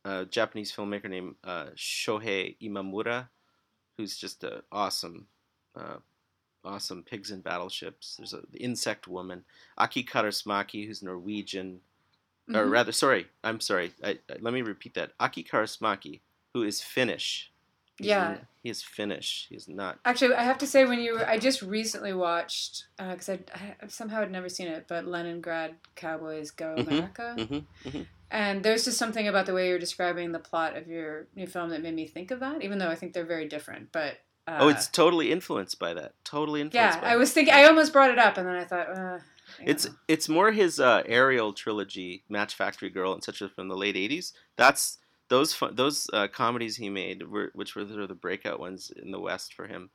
a 0.05 0.27
Japanese 0.27 0.71
filmmaker 0.71 1.09
named 1.09 1.35
uh, 1.43 1.69
Shohei 1.77 2.57
Imamura, 2.63 3.29
who's 3.97 4.17
just 4.17 4.45
an 4.45 4.61
awesome, 4.71 5.27
uh, 5.75 5.97
awesome 6.65 7.03
pigs 7.03 7.31
and 7.31 7.43
battleships. 7.43 8.17
There's 8.17 8.35
a 8.35 8.43
the 8.53 8.59
Insect 8.63 9.09
Woman, 9.09 9.45
Aki 9.79 10.05
Kaurismäki, 10.05 10.87
who's 10.87 11.03
Norwegian, 11.03 11.81
or 12.55 12.65
Mhm. 12.67 12.71
rather, 12.71 12.93
sorry, 12.93 13.27
I'm 13.43 13.61
sorry. 13.61 13.93
I, 14.05 14.11
I- 14.29 14.37
let 14.41 14.53
me 14.55 14.63
repeat 14.63 14.95
that. 14.95 15.13
Aki 15.19 15.45
Kaurismäki, 15.45 16.21
who 16.55 16.63
is 16.63 16.81
Finnish. 16.83 17.51
He's 18.01 18.09
Yeah. 18.09 18.31
n- 18.31 18.47
he 18.63 18.69
is 18.71 18.83
Finnish. 18.83 19.47
He 19.49 19.57
is 19.57 19.69
not. 19.69 19.99
Actually, 20.05 20.35
I 20.35 20.43
have 20.43 20.59
to 20.59 20.67
say, 20.67 20.85
when 20.85 21.01
you 21.01 21.15
were, 21.15 21.27
I 21.27 21.39
just 21.39 21.63
recently 21.63 22.13
watched 22.13 22.85
because 22.99 23.29
I, 23.31 23.39
I 23.55 23.87
somehow 23.89 24.21
had 24.21 24.31
never 24.31 24.49
seen 24.51 24.69
it, 24.69 24.85
but 24.87 25.07
Leningrad 25.07 25.77
Cowboys 25.95 26.51
Go 26.51 26.77
Mhm, 26.79 26.87
America, 26.87 27.37
mhm. 27.39 28.07
and 28.31 28.63
there's 28.63 28.85
just 28.85 28.99
something 28.99 29.27
about 29.29 29.47
the 29.47 29.55
way 29.55 29.69
you're 29.69 29.79
describing 29.79 30.33
the 30.33 30.39
plot 30.39 30.77
of 30.77 30.89
your 30.89 31.27
new 31.35 31.47
film 31.47 31.71
that 31.71 31.81
made 31.83 31.95
me 31.95 32.07
think 32.07 32.31
of 32.31 32.41
that, 32.41 32.63
even 32.63 32.79
though 32.79 32.89
I 32.91 32.97
think 32.97 33.13
they're 33.15 33.25
very 33.25 33.49
different. 33.49 33.93
But 33.93 34.19
uh, 34.47 34.59
oh, 34.61 34.69
it's 34.69 34.89
totally 34.89 35.31
influenced 35.33 35.79
by 35.79 35.95
that. 35.95 36.13
Totally 36.25 36.61
influenced. 36.61 36.99
yeah. 37.01 37.09
I 37.09 37.17
was 37.17 37.33
thinking, 37.33 37.55
I 37.55 37.65
almost 37.65 37.93
brought 37.93 38.11
it 38.11 38.19
up, 38.19 38.37
and 38.37 38.47
then 38.47 38.57
I 38.57 38.65
thought, 38.65 38.91
uh, 38.91 39.19
It's 39.65 39.87
know. 39.87 39.95
it's 40.07 40.29
more 40.29 40.53
his 40.53 40.79
uh, 40.79 41.03
Ariel 41.07 41.53
trilogy, 41.55 42.25
Match 42.29 42.55
Factory 42.55 42.91
Girl, 42.91 43.13
and 43.15 43.25
such 43.25 43.43
from 43.55 43.69
the 43.69 43.77
late 43.77 43.97
'80s. 43.97 44.33
That's 44.57 44.99
those 45.31 45.55
fu- 45.55 45.73
those 45.73 46.11
uh, 46.13 46.27
comedies 46.29 46.77
he 46.77 46.91
made, 46.91 47.23
were, 47.23 47.51
which 47.55 47.75
were 47.75 47.87
sort 47.87 48.03
of 48.03 48.09
the 48.09 48.15
breakout 48.15 48.61
ones 48.61 48.93
in 49.03 49.13
the 49.13 49.21
West 49.21 49.55
for 49.55 49.67
him. 49.67 49.89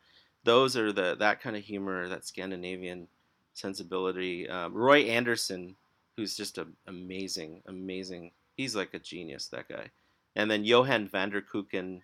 Those 0.44 0.76
are 0.76 0.92
the 0.92 1.16
that 1.20 1.42
kind 1.42 1.56
of 1.56 1.64
humor, 1.64 2.08
that 2.08 2.26
Scandinavian 2.26 3.08
sensibility. 3.54 4.50
Um, 4.50 4.74
Roy 4.74 5.02
Andersson, 5.02 5.76
who's 6.16 6.36
just 6.36 6.58
a 6.58 6.68
amazing, 6.88 7.62
amazing. 7.68 8.32
He's 8.56 8.76
like 8.76 8.94
a 8.94 9.00
genius, 9.00 9.50
that 9.50 9.68
guy. 9.68 9.90
And 10.36 10.50
then 10.50 10.64
Johan 10.64 11.08
van 11.08 11.30
der 11.30 11.42
Keuken, 11.42 12.02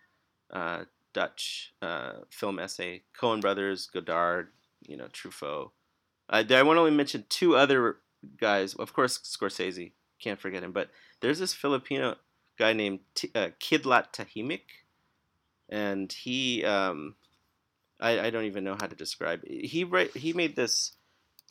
uh, 0.52 0.84
Dutch 1.14 1.74
uh, 1.82 2.14
film 2.30 2.60
essay, 2.60 3.04
Coen 3.18 3.40
Brothers, 3.40 3.88
Godard, 3.88 4.50
you 4.86 4.98
know, 4.98 5.08
Truffaut. 5.08 5.72
Uh, 6.30 6.44
I 6.50 6.64
want 6.64 6.76
to 6.76 6.82
only 6.82 6.92
mention 6.92 7.26
two 7.30 7.56
other 7.56 7.98
guys. 8.38 8.74
Of 8.74 8.94
course, 8.94 9.20
Scorsese, 9.20 9.94
can't 10.22 10.40
forget 10.40 10.64
him. 10.64 10.74
But 10.74 10.90
there's 11.22 11.40
this 11.40 11.54
Filipino 11.54 12.18
guy 12.62 12.74
named 12.74 13.00
T- 13.16 13.32
uh, 13.34 13.50
Kidlat 13.60 14.14
Tahimik, 14.14 14.86
and 15.68 16.14
he, 16.14 16.64
um, 16.64 17.16
I, 18.00 18.28
I 18.28 18.30
don't 18.30 18.46
even 18.46 18.64
know 18.64 18.78
how 18.80 18.86
to 18.86 18.96
describe. 18.96 19.42
It. 19.44 19.66
He 19.66 19.84
write, 19.84 20.16
he 20.16 20.32
made 20.32 20.56
this 20.56 20.92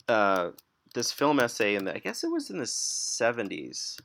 uh, 0.07 0.51
this 0.93 1.11
film 1.11 1.41
essay 1.41 1.75
in 1.75 1.83
the 1.83 1.93
I 1.93 1.99
guess 1.99 2.23
it 2.23 2.31
was 2.31 2.49
in 2.49 2.59
the 2.59 2.63
'70s, 2.63 3.99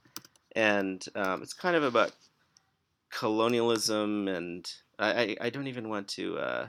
and 0.57 1.05
um, 1.15 1.43
it's 1.43 1.55
kind 1.55 1.77
of 1.77 1.85
about 1.85 2.11
colonialism, 3.11 4.27
and 4.27 4.69
I, 4.99 5.11
I, 5.13 5.37
I 5.43 5.51
don't 5.51 5.69
even 5.69 5.89
want 5.89 6.09
to. 6.09 6.39
Uh, 6.39 6.69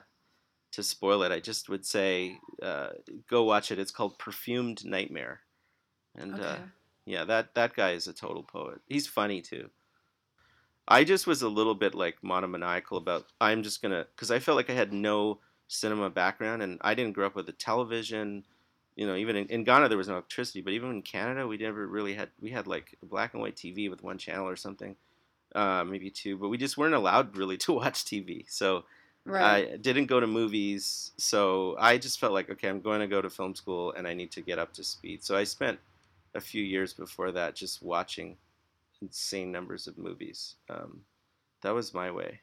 to 0.73 0.83
spoil 0.83 1.23
it, 1.23 1.31
I 1.31 1.39
just 1.39 1.69
would 1.69 1.85
say 1.85 2.37
uh, 2.61 2.89
go 3.27 3.45
watch 3.45 3.71
it. 3.71 3.79
It's 3.79 3.89
called 3.89 4.19
Perfumed 4.19 4.85
Nightmare, 4.85 5.39
and 6.13 6.35
uh, 6.35 6.43
okay. 6.43 6.61
yeah, 7.05 7.23
that 7.23 7.55
that 7.55 7.73
guy 7.73 7.91
is 7.91 8.05
a 8.05 8.13
total 8.13 8.43
poet. 8.43 8.81
He's 8.85 9.07
funny 9.07 9.41
too. 9.41 9.71
I 10.87 11.03
just 11.03 11.27
was 11.27 11.41
a 11.41 11.49
little 11.49 11.75
bit 11.75 11.93
like 11.93 12.17
monomaniacal 12.23 12.97
about. 12.97 13.25
I'm 13.41 13.63
just 13.63 13.81
gonna 13.81 14.05
because 14.15 14.31
I 14.31 14.39
felt 14.39 14.55
like 14.55 14.69
I 14.69 14.73
had 14.73 14.93
no 14.93 15.39
cinema 15.67 16.09
background, 16.09 16.61
and 16.61 16.77
I 16.81 16.93
didn't 16.93 17.13
grow 17.13 17.27
up 17.27 17.35
with 17.35 17.49
a 17.49 17.53
television. 17.53 18.43
You 18.95 19.05
know, 19.05 19.15
even 19.15 19.35
in, 19.35 19.47
in 19.47 19.63
Ghana 19.63 19.89
there 19.89 19.97
was 19.97 20.07
no 20.07 20.15
electricity, 20.15 20.61
but 20.61 20.73
even 20.73 20.89
in 20.89 21.01
Canada 21.01 21.45
we 21.47 21.57
never 21.57 21.85
really 21.85 22.13
had. 22.13 22.29
We 22.41 22.51
had 22.51 22.67
like 22.67 22.97
a 23.01 23.05
black 23.05 23.33
and 23.33 23.41
white 23.41 23.55
TV 23.55 23.89
with 23.89 24.01
one 24.01 24.17
channel 24.17 24.47
or 24.47 24.55
something, 24.55 24.95
uh, 25.53 25.83
maybe 25.83 26.09
two, 26.09 26.37
but 26.37 26.49
we 26.49 26.57
just 26.57 26.77
weren't 26.77 26.95
allowed 26.95 27.35
really 27.35 27.57
to 27.65 27.73
watch 27.73 28.05
TV. 28.05 28.45
So 28.49 28.85
right. 29.25 29.73
I 29.73 29.77
didn't 29.77 30.05
go 30.05 30.19
to 30.19 30.27
movies, 30.27 31.11
so 31.17 31.75
I 31.79 31.97
just 31.97 32.19
felt 32.19 32.33
like, 32.33 32.49
okay, 32.49 32.69
I'm 32.69 32.81
going 32.81 33.01
to 33.01 33.07
go 33.07 33.21
to 33.21 33.29
film 33.29 33.55
school 33.55 33.93
and 33.93 34.07
I 34.07 34.13
need 34.13 34.31
to 34.31 34.41
get 34.41 34.57
up 34.57 34.73
to 34.73 34.83
speed. 34.83 35.23
So 35.23 35.35
I 35.35 35.43
spent 35.43 35.79
a 36.33 36.41
few 36.41 36.63
years 36.63 36.93
before 36.93 37.31
that 37.33 37.55
just 37.55 37.83
watching 37.83 38.37
insane 39.01 39.51
numbers 39.51 39.87
of 39.87 39.97
movies. 39.97 40.55
Um, 40.69 41.01
that 41.61 41.73
was 41.73 41.93
my 41.93 42.11
way. 42.11 42.41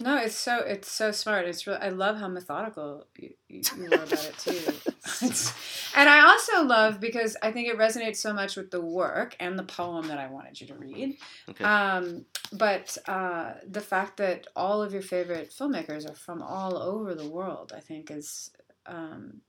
No, 0.00 0.16
it's 0.16 0.36
so 0.36 0.58
it's 0.58 0.90
so 0.90 1.10
smart. 1.10 1.46
It's 1.46 1.66
really 1.66 1.80
I 1.80 1.88
love 1.88 2.18
how 2.18 2.28
methodical 2.28 3.06
you, 3.18 3.30
you, 3.48 3.62
you 3.76 3.90
were 3.90 3.96
about 3.96 4.24
it 4.24 4.38
too. 4.38 4.72
It's, 5.20 5.52
and 5.96 6.08
I 6.08 6.28
also 6.28 6.62
love 6.64 7.00
because 7.00 7.36
I 7.42 7.50
think 7.50 7.66
it 7.66 7.78
resonates 7.78 8.16
so 8.16 8.32
much 8.32 8.56
with 8.56 8.70
the 8.70 8.80
work 8.80 9.34
and 9.40 9.58
the 9.58 9.64
poem 9.64 10.06
that 10.08 10.18
I 10.18 10.28
wanted 10.28 10.60
you 10.60 10.66
to 10.68 10.74
read. 10.74 11.16
Okay. 11.48 11.64
Um, 11.64 12.26
but 12.52 12.96
uh, 13.08 13.54
the 13.66 13.80
fact 13.80 14.18
that 14.18 14.46
all 14.54 14.82
of 14.82 14.92
your 14.92 15.02
favorite 15.02 15.50
filmmakers 15.50 16.08
are 16.08 16.14
from 16.14 16.42
all 16.42 16.76
over 16.76 17.14
the 17.14 17.28
world, 17.28 17.72
I 17.74 17.80
think, 17.80 18.10
is 18.10 18.50
um, 18.86 19.40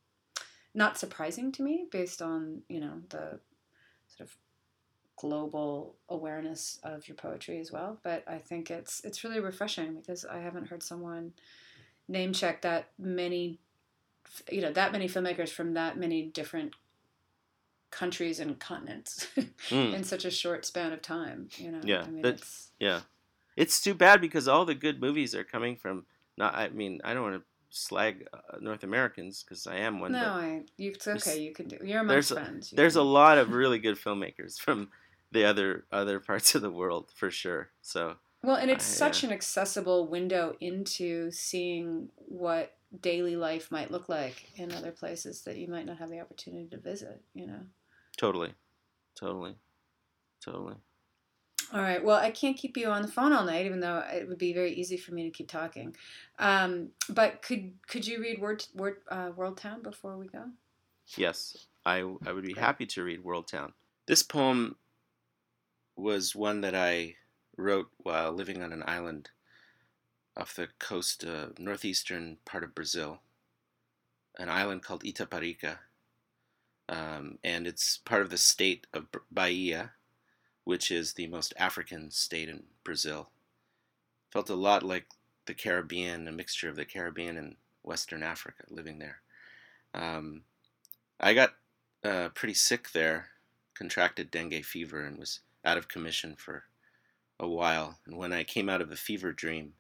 not 0.74 0.98
surprising 0.98 1.52
to 1.54 1.62
me 1.62 1.88
based 1.92 2.22
on 2.22 2.62
you 2.70 2.80
know 2.80 3.02
the 3.10 3.40
global 5.20 5.96
awareness 6.08 6.80
of 6.84 7.08
your 7.08 7.16
poetry 7.16 7.60
as 7.60 7.72
well. 7.72 7.98
But 8.04 8.24
I 8.28 8.38
think 8.38 8.72
it's 8.72 9.02
it's 9.04 9.24
really 9.24 9.40
refreshing 9.40 9.96
because 9.96 10.24
I 10.26 10.40
haven't 10.40 10.68
heard 10.68 10.82
someone 10.82 11.34
name 12.08 12.32
check 12.34 12.62
that 12.62 12.90
many, 12.98 13.60
you 14.52 14.62
know, 14.62 14.72
that 14.72 14.92
many 14.92 15.08
filmmakers 15.08 15.50
from 15.50 15.74
that 15.74 15.98
many 15.98 16.24
different 16.24 16.74
countries 17.92 18.40
and 18.40 18.60
continents 18.60 19.28
Mm. 19.70 19.94
in 19.94 20.04
such 20.04 20.24
a 20.26 20.32
short 20.32 20.66
span 20.66 20.94
of 20.94 21.02
time. 21.02 21.50
You 21.58 21.72
know, 21.72 21.82
Yeah, 21.84 22.04
I 22.04 22.10
mean, 22.10 22.22
that- 22.22 22.36
it's 22.36 22.72
Yeah, 22.80 23.02
it's 23.58 23.82
too 23.82 23.94
bad 23.94 24.22
because 24.22 24.48
all 24.48 24.64
the 24.66 24.76
good 24.76 25.02
movies 25.02 25.36
are 25.36 25.44
coming 25.44 25.76
from. 25.76 26.06
Not, 26.38 26.56
I 26.56 26.70
mean, 26.70 27.02
I 27.04 27.14
don't 27.14 27.24
want 27.24 27.36
to 27.42 27.44
slag 27.72 28.26
uh, 28.34 28.58
North 28.62 28.84
Americans 28.84 29.44
because 29.44 29.68
I 29.68 29.76
am 29.78 30.00
one. 30.00 30.14
no, 30.14 30.20
I 30.26 30.64
you 30.78 30.92
it's 30.92 31.04
there's- 31.06 31.28
okay. 31.28 31.42
You 31.42 31.54
can 31.54 31.68
do. 31.68 31.78
You're 31.84 32.06
there's 32.08 32.32
amongst 32.32 32.48
friends. 32.50 32.72
you 32.72 32.76
there's 32.78 32.96
a 32.96 33.04
lot 33.04 33.38
of 33.38 33.52
really 33.52 33.78
good 33.80 33.98
filmmakers 33.98 34.58
from 34.60 34.90
the 35.32 35.46
other 35.46 35.86
other 35.92 36.20
parts 36.20 36.56
of 36.56 36.62
the 36.62 36.72
world 36.72 37.12
for 37.16 37.32
sure. 37.32 37.70
So 37.82 38.16
Well, 38.44 38.56
and 38.56 38.72
it's 38.72 38.86
I, 38.86 39.08
such 39.08 39.24
an 39.24 39.32
accessible 39.32 40.08
window 40.08 40.56
into 40.60 41.32
seeing 41.32 42.10
what 42.16 42.76
daily 43.02 43.36
life 43.36 43.72
might 43.72 43.92
look 43.92 44.10
like 44.10 44.50
in 44.56 44.72
other 44.72 44.92
places 44.92 45.42
that 45.44 45.58
you 45.58 45.68
might 45.68 45.86
not 45.86 45.98
have 45.98 46.10
the 46.10 46.20
opportunity 46.20 46.68
to 46.70 46.78
visit, 46.78 47.22
you 47.34 47.46
know. 47.46 47.60
totally, 48.18 48.54
totally, 49.16 49.56
totally. 50.44 50.76
All 51.72 51.82
right. 51.82 52.04
Well, 52.04 52.18
I 52.18 52.32
can't 52.32 52.58
keep 52.58 52.78
you 52.78 52.88
on 52.90 53.04
the 53.04 53.08
phone 53.08 53.32
all 53.32 53.46
night, 53.46 53.68
even 53.68 53.80
though 53.80 54.04
it 54.12 54.28
would 54.28 54.40
be 54.40 54.54
very 54.54 54.74
easy 54.74 54.98
for 54.98 55.14
me 55.14 55.24
to 55.24 55.30
keep 55.30 55.48
talking. 55.48 55.96
Um, 56.40 56.90
but 57.10 57.44
could 57.44 57.74
could 57.88 58.08
you 58.08 58.20
read 58.22 58.42
Word, 58.42 58.66
Word 58.74 58.98
uh, 59.10 59.30
World 59.36 59.58
Town 59.58 59.84
before 59.84 60.18
we 60.18 60.28
go? 60.28 60.46
Yes, 61.16 61.68
I, 61.86 62.00
I 62.26 62.32
would 62.32 62.46
be 62.46 62.54
happy 62.54 62.86
to 62.88 63.04
read 63.04 63.24
World 63.24 63.48
Town. 63.48 63.74
This 64.08 64.24
poem 64.24 64.76
was 66.00 66.36
one 66.36 66.62
that 66.62 66.76
I 66.76 67.16
wrote 67.58 67.90
while 67.98 68.32
living 68.32 68.64
on 68.64 68.72
an 68.72 68.84
island 68.86 69.30
off 70.38 70.56
the 70.56 70.70
coast, 70.80 71.26
uh, 71.26 71.48
northeastern 71.58 72.38
part 72.46 72.64
of 72.64 72.74
Brazil, 72.74 73.20
an 74.38 74.50
island 74.50 74.84
called 74.84 75.04
Itaparica. 75.04 75.80
Um, 76.88 77.38
and 77.44 77.68
it's 77.68 77.98
part 77.98 78.22
of 78.22 78.30
the 78.30 78.38
state 78.38 78.88
of 78.94 79.08
Bahia, 79.30 79.92
which 80.64 80.90
is 80.90 81.14
the 81.14 81.28
most 81.28 81.54
African 81.58 82.10
state 82.10 82.50
in 82.50 82.64
Brazil. 82.84 83.30
Felt 84.32 84.50
a 84.50 84.56
lot 84.56 84.84
like 84.84 85.06
the 85.46 85.54
Caribbean, 85.54 86.28
a 86.28 86.32
mixture 86.32 86.70
of 86.70 86.76
the 86.76 86.86
Caribbean 86.86 87.38
and 87.38 87.56
Western 87.84 88.24
Africa, 88.24 88.64
living 88.70 89.00
there. 89.00 89.22
Um, 89.94 90.44
I 91.20 91.34
got 91.34 91.56
uh, 92.04 92.30
pretty 92.30 92.54
sick 92.54 92.92
there, 92.92 93.30
contracted 93.76 94.32
dengue 94.32 94.64
fever, 94.64 95.04
and 95.04 95.18
was 95.18 95.42
out 95.66 95.78
of 95.78 95.88
commission 95.88 96.36
for 96.36 96.64
a 97.40 97.48
while. 97.48 98.00
And 98.06 98.18
when 98.18 98.34
I 98.34 98.44
came 98.44 98.70
out 98.70 98.82
of 98.82 98.90
the 98.90 98.96
fever 98.96 99.32
dream, 99.32 99.74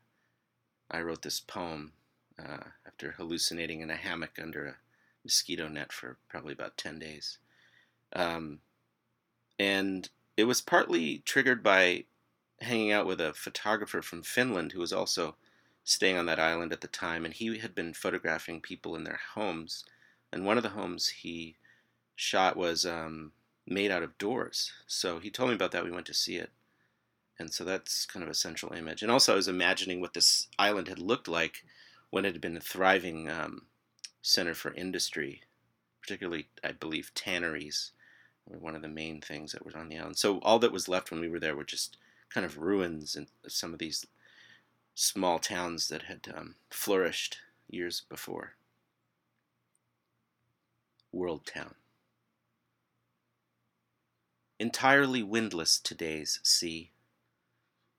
I 0.90 1.02
wrote 1.02 1.22
this 1.22 1.40
poem 1.40 1.94
uh, 2.38 2.64
after 2.86 3.12
hallucinating 3.12 3.82
in 3.82 3.90
a 3.90 3.96
hammock 3.96 4.40
under 4.42 4.66
a 4.66 4.76
mosquito 5.24 5.68
net 5.68 5.92
for 5.92 6.18
probably 6.30 6.54
about 6.54 6.78
10 6.78 7.00
days. 7.00 7.38
Um, 8.14 8.60
and 9.60 10.10
it 10.38 10.46
was 10.46 10.62
partly 10.62 11.20
triggered 11.26 11.62
by 11.62 12.06
hanging 12.62 12.92
out 12.92 13.06
with 13.06 13.22
a 13.22 13.34
photographer 13.34 14.02
from 14.02 14.24
Finland 14.24 14.72
who 14.72 14.80
was 14.80 14.94
also 14.94 15.36
staying 15.84 16.18
on 16.18 16.26
that 16.28 16.40
island 16.40 16.72
at 16.72 16.82
the 16.82 16.88
time, 16.88 17.26
and 17.26 17.34
he 17.34 17.58
had 17.58 17.74
been 17.74 17.94
photographing 17.94 18.62
people 18.62 18.96
in 18.96 19.04
their 19.04 19.20
homes. 19.34 19.86
And 20.32 20.46
one 20.46 20.58
of 20.58 20.64
the 20.64 20.70
homes 20.70 21.08
he 21.08 21.56
shot 22.16 22.56
was 22.56 22.86
um, 22.86 23.32
made 23.70 23.92
out 23.92 24.04
of 24.04 24.18
doors. 24.18 24.72
So 24.88 25.20
he 25.20 25.30
told 25.30 25.50
me 25.50 25.56
about 25.56 25.72
that. 25.72 25.84
We 25.84 25.92
went 25.92 26.08
to 26.08 26.14
see 26.14 26.36
it. 26.36 26.52
And 27.38 27.54
so 27.54 27.64
that's 27.64 28.06
kind 28.06 28.24
of 28.24 28.30
a 28.30 28.36
central 28.36 28.74
image. 28.74 29.02
And 29.02 29.12
also, 29.12 29.34
I 29.34 29.38
was 29.38 29.48
imagining 29.48 30.02
what 30.02 30.14
this 30.14 30.48
island 30.58 30.90
had 30.90 31.00
looked 31.00 31.28
like 31.28 31.64
when 32.10 32.26
it 32.26 32.34
had 32.34 32.42
been 32.42 32.58
a 32.58 32.62
thriving 32.62 33.30
um, 33.30 33.68
center 34.22 34.54
for 34.54 34.74
industry, 34.74 35.42
particularly, 36.02 36.50
I 36.64 36.74
believe, 36.74 37.14
tanneries 37.14 37.92
were 38.46 38.58
one 38.58 38.76
of 38.76 38.82
the 38.82 38.90
main 38.90 39.22
things 39.22 39.54
that 39.54 39.66
were 39.66 39.78
on 39.78 39.88
the 39.88 39.98
island. 39.98 40.18
So 40.18 40.40
all 40.40 40.60
that 40.60 40.74
was 40.74 40.90
left 40.90 41.12
when 41.12 41.22
we 41.22 41.30
were 41.30 41.40
there 41.40 41.56
were 41.56 41.64
just 41.64 41.98
kind 42.30 42.46
of 42.46 42.58
ruins 42.58 43.16
and 43.16 43.28
some 43.48 43.74
of 43.74 43.80
these 43.80 44.06
small 44.96 45.40
towns 45.40 45.88
that 45.88 46.04
had 46.04 46.28
um, 46.36 46.56
flourished 46.70 47.38
years 47.70 48.02
before. 48.10 48.56
World 51.12 51.46
Town. 51.46 51.76
Entirely 54.62 55.24
windless 55.24 55.80
today's 55.80 56.42
sea. 56.44 56.92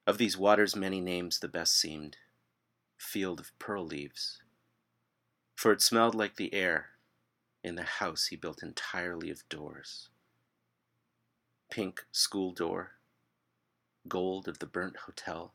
Of 0.07 0.19
these 0.19 0.37
waters, 0.37 0.77
many 0.77 1.01
names 1.01 1.39
the 1.39 1.49
best 1.49 1.75
seemed 1.75 2.19
field 2.99 3.41
of 3.41 3.59
pearl 3.59 3.87
leaves. 3.87 4.43
For 5.57 5.73
it 5.73 5.81
smelled 5.81 6.15
like 6.15 6.37
the 6.37 6.53
air 6.53 6.91
in 7.65 7.77
the 7.77 7.85
house 7.85 8.27
he 8.27 8.37
built 8.37 8.63
entirely 8.63 9.31
of 9.31 9.49
doors. 9.49 10.11
Pink 11.71 12.05
school 12.13 12.53
door, 12.53 12.91
gold 14.07 14.47
of 14.47 14.59
the 14.59 14.67
burnt 14.67 14.99
hotel, 15.07 15.55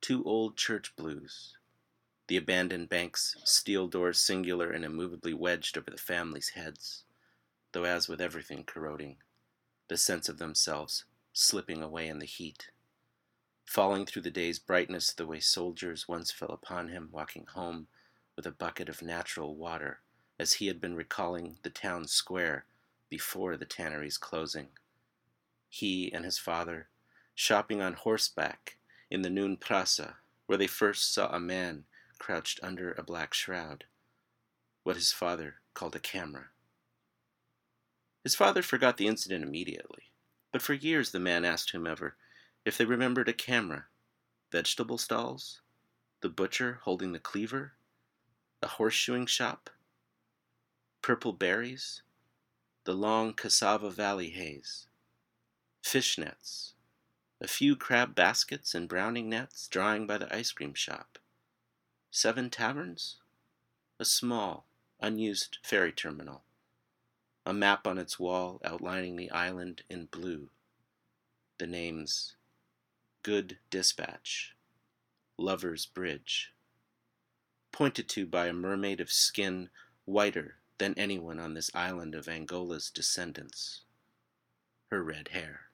two 0.00 0.24
old 0.24 0.56
church 0.56 0.96
blues, 0.96 1.58
the 2.26 2.38
abandoned 2.38 2.88
bank's 2.88 3.36
steel 3.44 3.86
doors 3.86 4.18
singular 4.18 4.70
and 4.70 4.82
immovably 4.82 5.34
wedged 5.34 5.76
over 5.76 5.90
the 5.90 5.98
family's 5.98 6.48
heads, 6.48 7.04
though 7.72 7.84
as 7.84 8.08
with 8.08 8.22
everything 8.22 8.64
corroding, 8.64 9.18
the 9.90 9.98
sense 9.98 10.30
of 10.30 10.38
themselves 10.38 11.04
slipping 11.34 11.82
away 11.82 12.08
in 12.08 12.18
the 12.18 12.26
heat 12.26 12.70
falling 13.70 14.04
through 14.04 14.22
the 14.22 14.30
day's 14.32 14.58
brightness 14.58 15.12
the 15.12 15.26
way 15.26 15.38
soldiers 15.38 16.08
once 16.08 16.32
fell 16.32 16.48
upon 16.48 16.88
him 16.88 17.08
walking 17.12 17.46
home 17.54 17.86
with 18.36 18.44
a 18.44 18.50
bucket 18.50 18.88
of 18.88 19.02
natural 19.02 19.54
water 19.54 20.00
as 20.40 20.54
he 20.54 20.66
had 20.66 20.80
been 20.80 20.96
recalling 20.96 21.58
the 21.62 21.70
town 21.70 22.04
square 22.06 22.64
before 23.08 23.56
the 23.56 23.64
tannery's 23.64 24.16
closing. 24.16 24.68
He 25.68 26.12
and 26.12 26.24
his 26.24 26.38
father 26.38 26.88
shopping 27.34 27.80
on 27.80 27.92
horseback 27.92 28.78
in 29.10 29.22
the 29.22 29.30
noon 29.30 29.56
praça 29.56 30.14
where 30.46 30.58
they 30.58 30.66
first 30.66 31.14
saw 31.14 31.28
a 31.28 31.38
man 31.38 31.84
crouched 32.18 32.58
under 32.62 32.92
a 32.92 33.04
black 33.04 33.34
shroud, 33.34 33.84
what 34.82 34.96
his 34.96 35.12
father 35.12 35.56
called 35.74 35.94
a 35.94 36.00
camera. 36.00 36.46
His 38.22 38.34
father 38.34 38.62
forgot 38.62 38.96
the 38.96 39.06
incident 39.06 39.44
immediately, 39.44 40.12
but 40.52 40.62
for 40.62 40.74
years 40.74 41.10
the 41.10 41.20
man 41.20 41.44
asked 41.44 41.70
whomever 41.70 42.16
if 42.64 42.76
they 42.76 42.84
remembered 42.84 43.28
a 43.28 43.32
camera, 43.32 43.86
vegetable 44.52 44.98
stalls, 44.98 45.62
the 46.20 46.28
butcher 46.28 46.80
holding 46.82 47.12
the 47.12 47.18
cleaver, 47.18 47.72
a 48.62 48.68
horseshoeing 48.68 49.26
shop, 49.26 49.70
purple 51.00 51.32
berries, 51.32 52.02
the 52.84 52.92
long 52.92 53.32
cassava 53.32 53.90
valley 53.90 54.30
haze, 54.30 54.86
fish 55.82 56.18
nets, 56.18 56.74
a 57.40 57.48
few 57.48 57.74
crab 57.74 58.14
baskets 58.14 58.74
and 58.74 58.88
browning 58.88 59.30
nets 59.30 59.66
drying 59.68 60.06
by 60.06 60.18
the 60.18 60.34
ice 60.34 60.52
cream 60.52 60.74
shop, 60.74 61.18
seven 62.10 62.50
taverns, 62.50 63.16
a 63.98 64.04
small, 64.04 64.66
unused 65.00 65.56
ferry 65.62 65.92
terminal, 65.92 66.42
a 67.46 67.52
map 67.52 67.86
on 67.86 67.98
its 67.98 68.18
wall 68.18 68.60
outlining 68.64 69.16
the 69.16 69.30
island 69.30 69.82
in 69.88 70.06
blue, 70.06 70.50
the 71.58 71.66
names 71.66 72.36
Good 73.22 73.58
Dispatch, 73.70 74.54
Lover's 75.38 75.86
Bridge, 75.86 76.52
pointed 77.72 78.08
to 78.10 78.26
by 78.26 78.46
a 78.46 78.52
mermaid 78.52 79.00
of 79.00 79.10
skin 79.10 79.70
whiter 80.04 80.56
than 80.78 80.94
anyone 80.98 81.38
on 81.38 81.54
this 81.54 81.70
island 81.74 82.14
of 82.14 82.28
Angola's 82.28 82.90
descendants, 82.90 83.82
her 84.90 85.02
red 85.02 85.28
hair. 85.28 85.69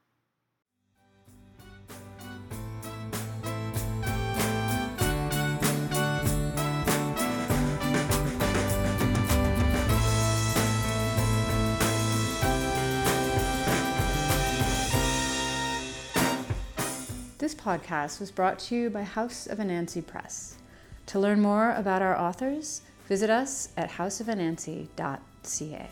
This 17.46 17.54
podcast 17.54 18.18
was 18.18 18.32
brought 18.32 18.59
to 18.59 18.74
you 18.74 18.90
by 18.90 19.04
House 19.04 19.46
of 19.46 19.59
Anansi 19.59 20.04
Press. 20.04 20.56
To 21.06 21.20
learn 21.20 21.40
more 21.40 21.70
about 21.70 22.02
our 22.02 22.18
authors, 22.18 22.82
visit 23.06 23.30
us 23.30 23.68
at 23.76 23.90
houseofanansi.ca. 23.90 25.88